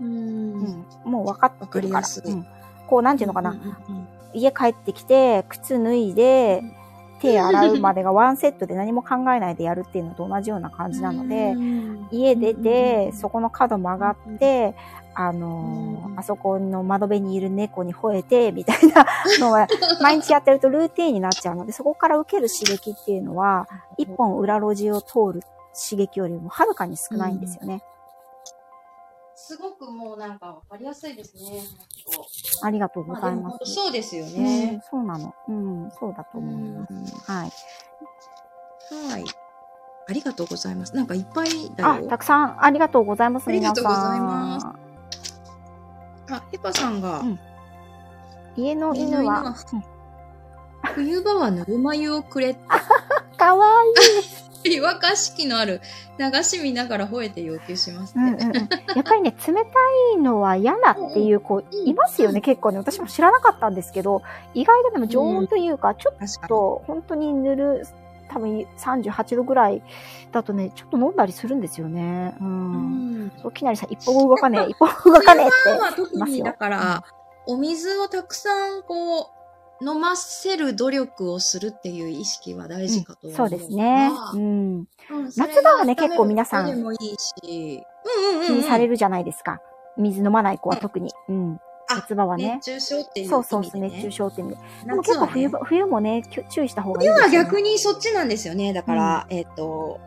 [0.01, 0.05] う。
[0.05, 0.65] うん。
[0.65, 0.87] ん。
[1.05, 2.33] もう分かってるわから。
[2.33, 2.47] うん。
[2.87, 3.57] こう、なんていうのかな。
[4.33, 12.09] 家帰ってきて、靴脱いでうん、手洗うまでが ワンセットで何も考えないでやるっていうのと同じような感じなので、うん。
[12.11, 13.13] 家出うて、ん。
[13.13, 14.75] そこの角曲がって、
[15.19, 19.05] あのーうんあそこの窓辺にいる猫に吠えて、みたいな
[19.39, 19.67] のが、
[20.01, 25.43] 毎日やってるとルーティーンになっちゃうので、そこから受ける刺激っていうのは、一本裏路地を通る
[25.91, 27.83] 刺激よりもはるかに少ないんですよね。
[29.35, 31.63] すごくもうなんかわかりやすいですね。
[32.63, 33.59] ありがとうございます。
[33.67, 35.35] そうですようんね。、そうなの。
[35.49, 37.31] うん、そうだと思います。
[37.31, 37.51] はい。
[39.11, 39.25] はい。
[40.09, 40.97] ありがとうございます。
[40.97, 42.09] なんかいっぱいだあ、よ。
[42.09, 44.86] たくさんありがとうございます、ありがとうござい皆ます。
[46.31, 47.39] あ、ヘパさんが、うん
[48.59, 49.55] 家の犬犬はは、
[50.95, 52.55] 冬場はぬるま湯をくれ
[53.37, 53.67] かわ
[54.65, 55.81] 湯沸かし器のある
[56.19, 58.25] 流し見ながら吠えて要求しますいい。
[58.25, 58.35] うん。
[58.35, 58.55] うんうん。
[58.55, 58.67] や
[59.01, 59.61] っぱりね、冷た
[60.15, 62.79] いのは嫌だっていう子いますよね、結構ね。
[62.79, 64.23] 私も知らなかったんですけど、
[64.55, 66.49] 意外とでも常温というか、ちょっ。
[66.49, 67.87] と本当にぬる、
[68.37, 69.83] 多分38度ぐらい
[70.31, 72.37] だとね、ちょっと飲んだりするんですよね。
[72.39, 72.45] う。
[72.45, 73.33] うんん。
[73.41, 75.81] そう、きなりさん、一歩も動かねえ、 一歩も動かねえって。
[75.81, 77.05] は特にだから、
[77.47, 79.27] お水をたくさんこう、
[79.81, 83.37] 飲ませる努力をするっていう意識は大事かと思う。
[83.37, 84.11] そうですね。
[84.35, 84.79] ううん。
[84.81, 84.87] ん
[85.35, 87.43] 夏場はね結構皆さん、気
[88.53, 89.63] にされるじゃないですか。
[89.97, 91.11] 水飲まない子は特に。
[91.31, 91.61] うん。
[91.89, 92.55] あ夏場はね。
[92.57, 93.45] 熱中症っていう意味で、ね。
[93.49, 94.57] そうそう熱中症って意味で。
[94.87, 97.15] でも夏結構冬場、冬もね、注意した方がいいね。
[97.15, 98.73] は逆にそっちなんですよね。
[98.73, 100.01] だから、えっ、と、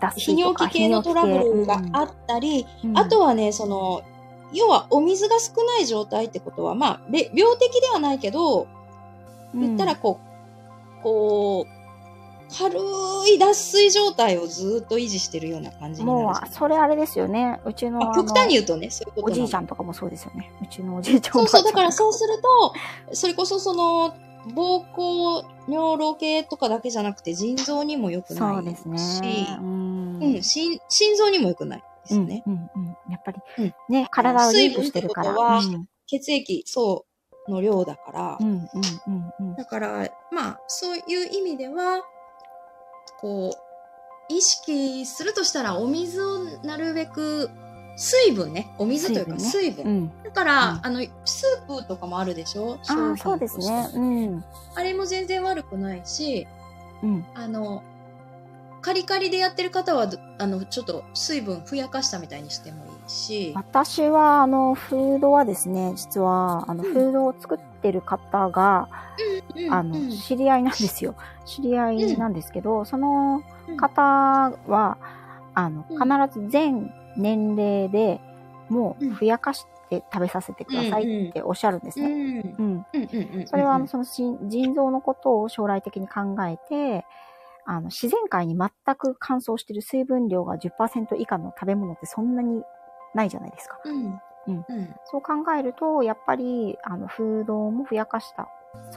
[0.00, 4.02] 脱泌水とか尿器系のトラブルがあったり、うんあとはね、その、
[4.52, 8.68] 要はお水が少ない状態ってことは、まあ、べ病的ではないけど、
[9.54, 10.20] 言ったらこ
[11.00, 11.73] う、こう、
[12.50, 12.78] 軽
[13.28, 17.60] い脱水状態をずっと維持してるような感じになるも、うそれあれですよね。
[17.64, 19.64] うちの極端に言うとね、そういうことおじいちゃん。
[19.64, 20.52] んとかもそうですよね。
[20.62, 21.92] うちのおじいちゃんそうそう、だからう。
[21.92, 22.72] そうすると、
[23.14, 24.14] それこそその、
[24.54, 29.46] 膀胱、尿路系とかだけじゃなくて腎臓にも良くないそうですねし、。
[29.58, 30.18] うん。
[30.22, 32.42] うん、心心臓にも良くないですうんね。
[32.46, 32.96] うんうん。
[33.10, 35.32] やっぱりうん、ね、体をリークしてるから。
[35.32, 37.06] 水分ってうん血液、そ
[37.48, 38.60] う、の量だから、うんうん
[39.06, 39.56] うんうん。
[39.56, 42.02] だから、まあ、そういう意味では、
[43.24, 43.56] こ
[44.28, 47.48] う、意識するとしたら、お水をなるべく、
[47.96, 49.84] 水分ね、お水というか水分。
[49.84, 50.22] 水うん。
[50.24, 52.78] だから、うんあの、スープとかもあるでしょ？
[52.88, 53.88] ああ、そうですね。
[53.94, 54.44] うん。
[54.74, 56.46] あれも全然悪くないし、
[57.02, 57.26] うん。
[57.34, 57.82] あの、
[58.84, 66.92] カリカリでやってる方は、どあの、ちょっと水分ふやかしたみたいにしてもいいし、私は、あの、フードはですね、実は、あの、うん。
[66.92, 68.90] フードを作ってる方が、
[69.56, 70.10] うんあの、うん。
[70.10, 71.14] 知り合いなんですよ。
[71.46, 73.76] 知り合いなんですけど、そのうん。
[73.78, 74.98] 方は、
[75.54, 76.26] あの、うん。
[76.26, 78.20] 必ず全年齢で
[78.68, 79.14] もう、うん。
[79.14, 82.34] ふやかして食べさせてくださいっておっしゃるんですうん。
[82.42, 82.54] ね。
[82.58, 82.66] うん。
[82.66, 87.06] うんうんうんそれは、あの、その心腎臓のことを将来的に考えて、
[87.66, 92.62] あの、自然界に全く乾燥してる水分量が10%以下の食べ物ってそんなに
[93.14, 93.80] ないじゃないですか。
[93.84, 98.48] うんうんうんそう考えると、やっぱり、あの、フードもふやかした、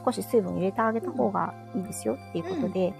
[0.04, 2.92] 少し水分入れてあげた方がいいですよっていうことで、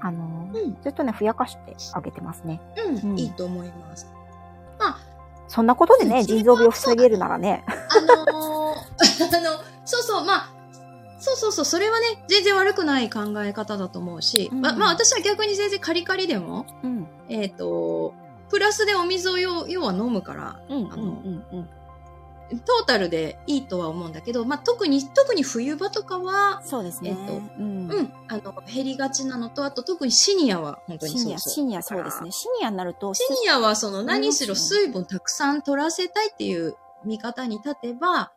[0.00, 2.60] あの、うんずっとね、ふやかしてあげてますね。
[3.04, 4.12] うん、うんいいと思います。
[4.78, 4.96] まあ、
[5.46, 7.64] そんなことでね、うん腎臓病を防げるならね。
[7.68, 8.76] あのー
[9.38, 10.48] あの、そうそう、まあ、
[11.22, 17.06] そうそうそう、それはね、全然悪くない考え方だと思うし、うんままあ私は逆に全然カリカリでも、うん。
[17.28, 18.12] えっ、と、
[18.50, 20.92] プラスでお水を要要は飲むから、うん。
[20.92, 21.44] あのうん。
[21.52, 21.68] うん。
[22.66, 27.10] トータルでいいとは思うんだけど、まあ特に、特に冬場とかは、そうですね。
[27.10, 31.54] えっとうんうん、あの、減りがちなのと、あと特にシニアは本当にシニア、そうそう。
[31.54, 32.32] シニアそうですね。
[32.32, 38.32] シニアになると、シニアはその何しろ水分たくさん取らせたいっていう見方に立てば、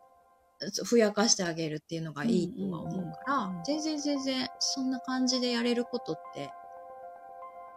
[0.86, 6.52] ふやかしてあげるっていうのがいいとは思うから、うんうんうん全然全然そんな感じでやれることって、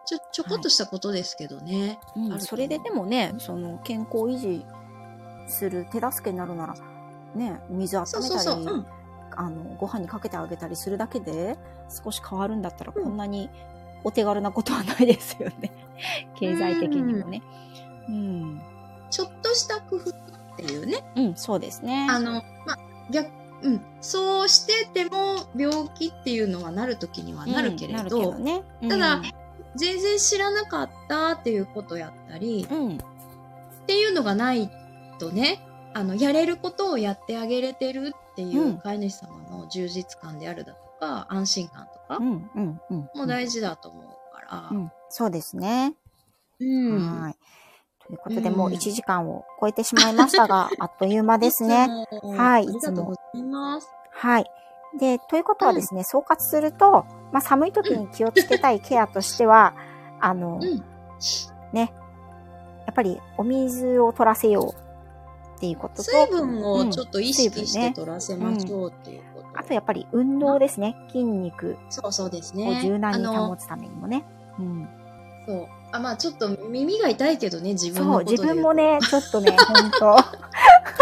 [0.07, 1.99] ちょ、ちょこっとしたことですけどね。
[2.17, 4.65] うんあると思うそれででもね、その健康維持
[5.47, 6.75] する手助けになるなら、
[7.35, 8.75] ね、水温めたり、そうそうそう。
[8.75, 8.87] うん。
[9.37, 11.57] あの、ご飯にかけてあげたりするだけで
[12.05, 13.51] 少し変わるんだったら、うんこんなに
[14.05, 15.73] お手軽なことはないですよね。
[16.39, 17.43] 経済的にもね。
[18.09, 18.63] うん。
[19.11, 20.13] ちょっとした工夫
[20.63, 21.05] っていうね。
[21.17, 22.07] うん、そうですね。
[22.11, 22.79] あの、まあ、
[23.11, 23.31] 逆、
[23.63, 23.81] うん。
[24.01, 28.63] そうしてても病気っていうのはなるときにはなるけれど、うんどね。
[28.89, 29.23] ただ
[29.77, 32.97] 全然知らなかったっていうことやったり、うん、うん。
[32.97, 33.01] っ
[33.87, 34.71] ていうのがない
[35.19, 35.61] とね、
[35.95, 43.11] あの、やれることをやってあげれてるっていううん飼い主様の充実感であるだとか、安心感とかうん、うん、うん。
[43.15, 45.95] も大事だと思うから、うん、そうですね。
[46.61, 47.21] うん。
[47.23, 47.37] はい。
[48.09, 51.89] ということで、うんもう1時間を超えてしまいましたが、 あっという間ですね。
[52.37, 53.15] はいいつも。
[54.11, 54.51] はい。
[54.99, 59.75] で、ということはですね、総括すると、まあ、寒い時に気をつけたいケアとしては、
[60.19, 60.83] あの、うん。
[62.89, 69.49] やっぱりお水を取らせようっていうことと、水分をちょっっと意識して取らせましょうっていうこと。
[69.55, 70.97] あとやっぱり運動ですね。
[71.09, 72.81] 筋肉そうそうですをね。
[72.83, 74.25] 柔軟に保つためにもね。
[74.59, 74.89] うん。
[75.47, 75.69] そう。
[75.93, 78.75] あ、まあちょっと耳が痛いけどね、自分のそう、ことで言うと自分も。
[78.75, 80.25] ね、ちょっとね、 本当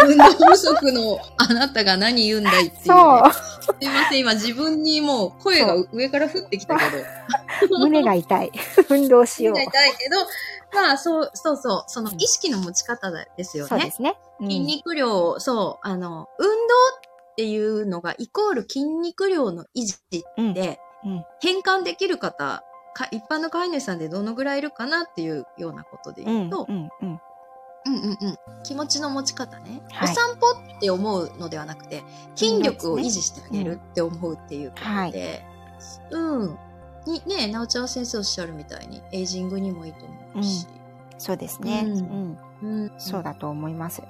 [0.05, 2.85] 運動不足のあなたが何言うんだいっていう、ね。
[2.85, 6.83] そう、すいません、今自分にもう声が上から降ってきたけ
[7.67, 7.77] ど。
[7.79, 8.51] 胸が痛い。
[8.89, 9.65] 運動しよう胸。
[9.65, 10.17] が痛いけど、
[10.73, 13.69] まあそう、そうそう、その意識の持ち方ですよね。
[13.69, 14.17] そうですね。
[14.39, 22.63] うん筋肉量を、そう、あの、運動っていうのがイコール筋肉量の維持うんで、うん変換できる方、
[22.97, 27.21] か一般の飼い主さんでどのぐらいいるかなっていうようなことでうん、言うと、うん、うん。
[27.85, 28.37] うんうんうん。
[28.63, 29.81] 気持ちの持ち方ね。
[29.91, 32.03] はいお散歩って思うのではなくて、
[32.35, 35.45] 筋力を維持してあげるって思うっていうことで、
[36.09, 36.57] うん。
[37.05, 40.67] にね、なおちゃん先生おっしゃるみたいに、エイジングにもいいと思うし。
[41.17, 41.85] そうですね。
[41.87, 42.37] ううんん。
[42.61, 42.91] うん。
[42.97, 44.01] そうだと思います。
[44.01, 44.07] で、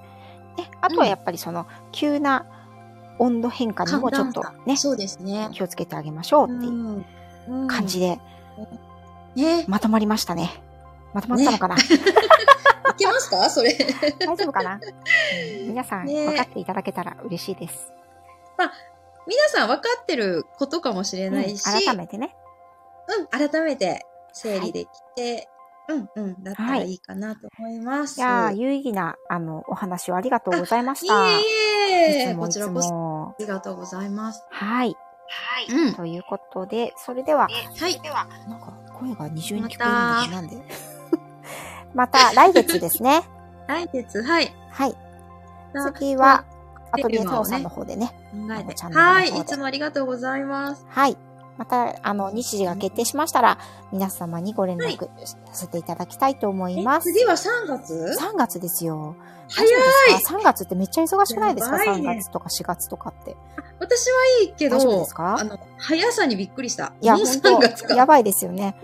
[0.81, 2.47] あとはやっぱりその、急な
[3.19, 5.49] 温度変化にもちょっとね、そうですね。
[5.51, 7.05] 気をつけてあげましょうっていう
[7.49, 8.19] うん感じで、
[9.35, 9.65] ね。
[9.67, 10.61] まとまりましたね。
[11.13, 11.79] まとまったのかな、い
[12.97, 13.73] けますかそれ。
[14.19, 14.77] 大丈夫かな、う
[15.65, 17.93] ん皆さんね分かっていただけたら嬉しいです。
[19.27, 22.35] 皆さん分かってることかもしれないし、うん改めてね。
[23.07, 25.49] うん、改めて整理できて、
[25.89, 28.19] うん、うん、だったらいいかなと思います。
[28.19, 31.29] いやー、有意義な、あの、お話をありがとうございましいた。
[31.29, 31.43] えい
[31.91, 33.29] えいつもいつこちらこそも。
[33.29, 34.45] ありがとうございます。
[34.49, 34.95] はい。
[35.69, 35.93] うん。
[35.95, 38.01] ということで、それでは、はい。
[38.49, 40.57] なんか声が二重に聞こえるんだけど、なんで
[41.93, 43.23] また来月ですね。
[43.67, 44.53] 来月、はい。
[44.69, 44.95] はい。
[45.95, 46.45] 次は、
[46.91, 48.07] アテトリエタオさんの方でね。
[48.31, 49.29] 考えてはい。
[49.29, 50.85] いつもありがとうございます。
[50.89, 51.17] はい。
[51.57, 53.57] また、あの、日時が決定しましたら、
[53.91, 57.11] 皆様にご連絡させていただきたいと思います。
[57.11, 59.15] 次は3月？3月ですよ。
[59.49, 61.83] 早い大丈夫ですか ?3 月ってめっちゃ忙しくないですか？
[61.83, 63.35] やばい ?3 ね月とか4月とかって。
[63.79, 65.37] 私はいいけど、大丈夫ですか？
[65.39, 66.93] あの、速さにびっくりした。
[67.01, 67.89] いや、もう本3月か。
[67.89, 68.75] 当やばいですよね。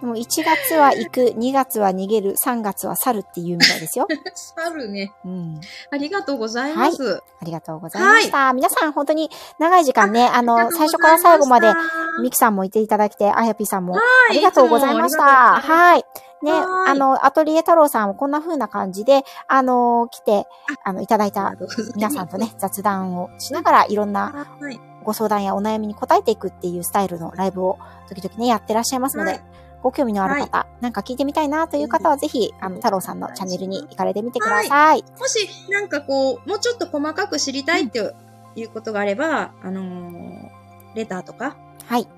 [0.00, 4.06] でも1月は行く、 2月は逃げる、3月は去るっていうみたいですよ。
[4.34, 5.12] 猿ね。
[5.24, 5.60] うん。
[5.90, 7.22] ありがとうございます。
[7.40, 8.52] ありがとうございました。
[8.52, 11.72] 皆さん本当に長い時間ね、あの、最初から最後まで、
[12.20, 15.22] ミキさんもいていただきて、あやぴさんも、ありがとうございました。
[15.22, 16.04] はい。
[16.42, 20.46] ね、はいあの、アトリエ太郎さんもこんな風な感じで、あの、来て、
[20.84, 21.54] あの、いただいた
[21.94, 24.78] 皆さんとね、雑談をしながら、いろんなはい。
[25.02, 27.78] ご相談やお悩みに答えていくっていうスタイルのライブを
[28.08, 29.42] 時々ね、やってらっしゃいますので、はい
[29.86, 35.04] ご興味のある方、なんか聞いてみたいなという方は、ぜひ、あの、太郎さんのチャンネルに行かれてみてください。
[35.16, 38.12] もし、なんかこう、もうちょっと細かく知りたいって
[38.56, 40.56] いうことがあれば、あのー
[40.96, 41.56] レターとか、
[41.86, 42.08] はい。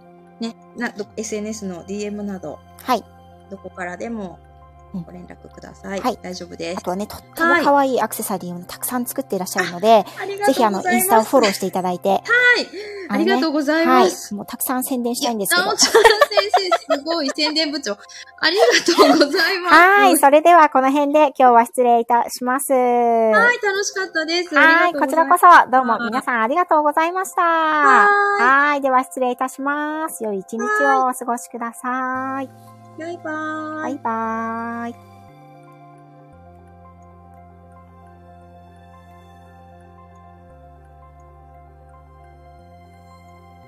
[0.41, 3.05] ね、な、ど SNS の DM など、はい。
[3.51, 4.48] どこからでもうん
[4.93, 6.01] ご連絡ください。
[6.01, 6.81] はい大丈夫ですあ。
[6.83, 10.05] とはね、とっても可愛いアクセサリーをたくさん作っていらっしゃるので、
[10.47, 10.83] ぜひあの。
[10.91, 12.23] インスタをフォローしていただいて、はい。
[13.11, 14.33] ありがとうございます。
[14.33, 14.39] はい。
[14.39, 15.91] もうたくさん宣伝したいんですけど先
[16.89, 17.97] 生、すごい宣伝部長。
[18.41, 19.75] ありがとうございます。
[19.75, 20.19] はい。
[20.19, 22.73] それではこの辺で今日は失礼いたします。
[22.73, 24.55] ははい、楽しかったです。
[24.55, 24.95] はい。
[24.95, 25.49] こちらこそ。
[25.49, 27.43] そどうも皆さんありがとうございました。
[27.43, 28.09] は
[28.39, 28.81] はい。
[28.83, 30.23] では失礼いたします。
[30.25, 32.68] 良い一日をお過ごしください。
[32.99, 33.83] バイバーイ。
[33.83, 35.18] バイバーイ。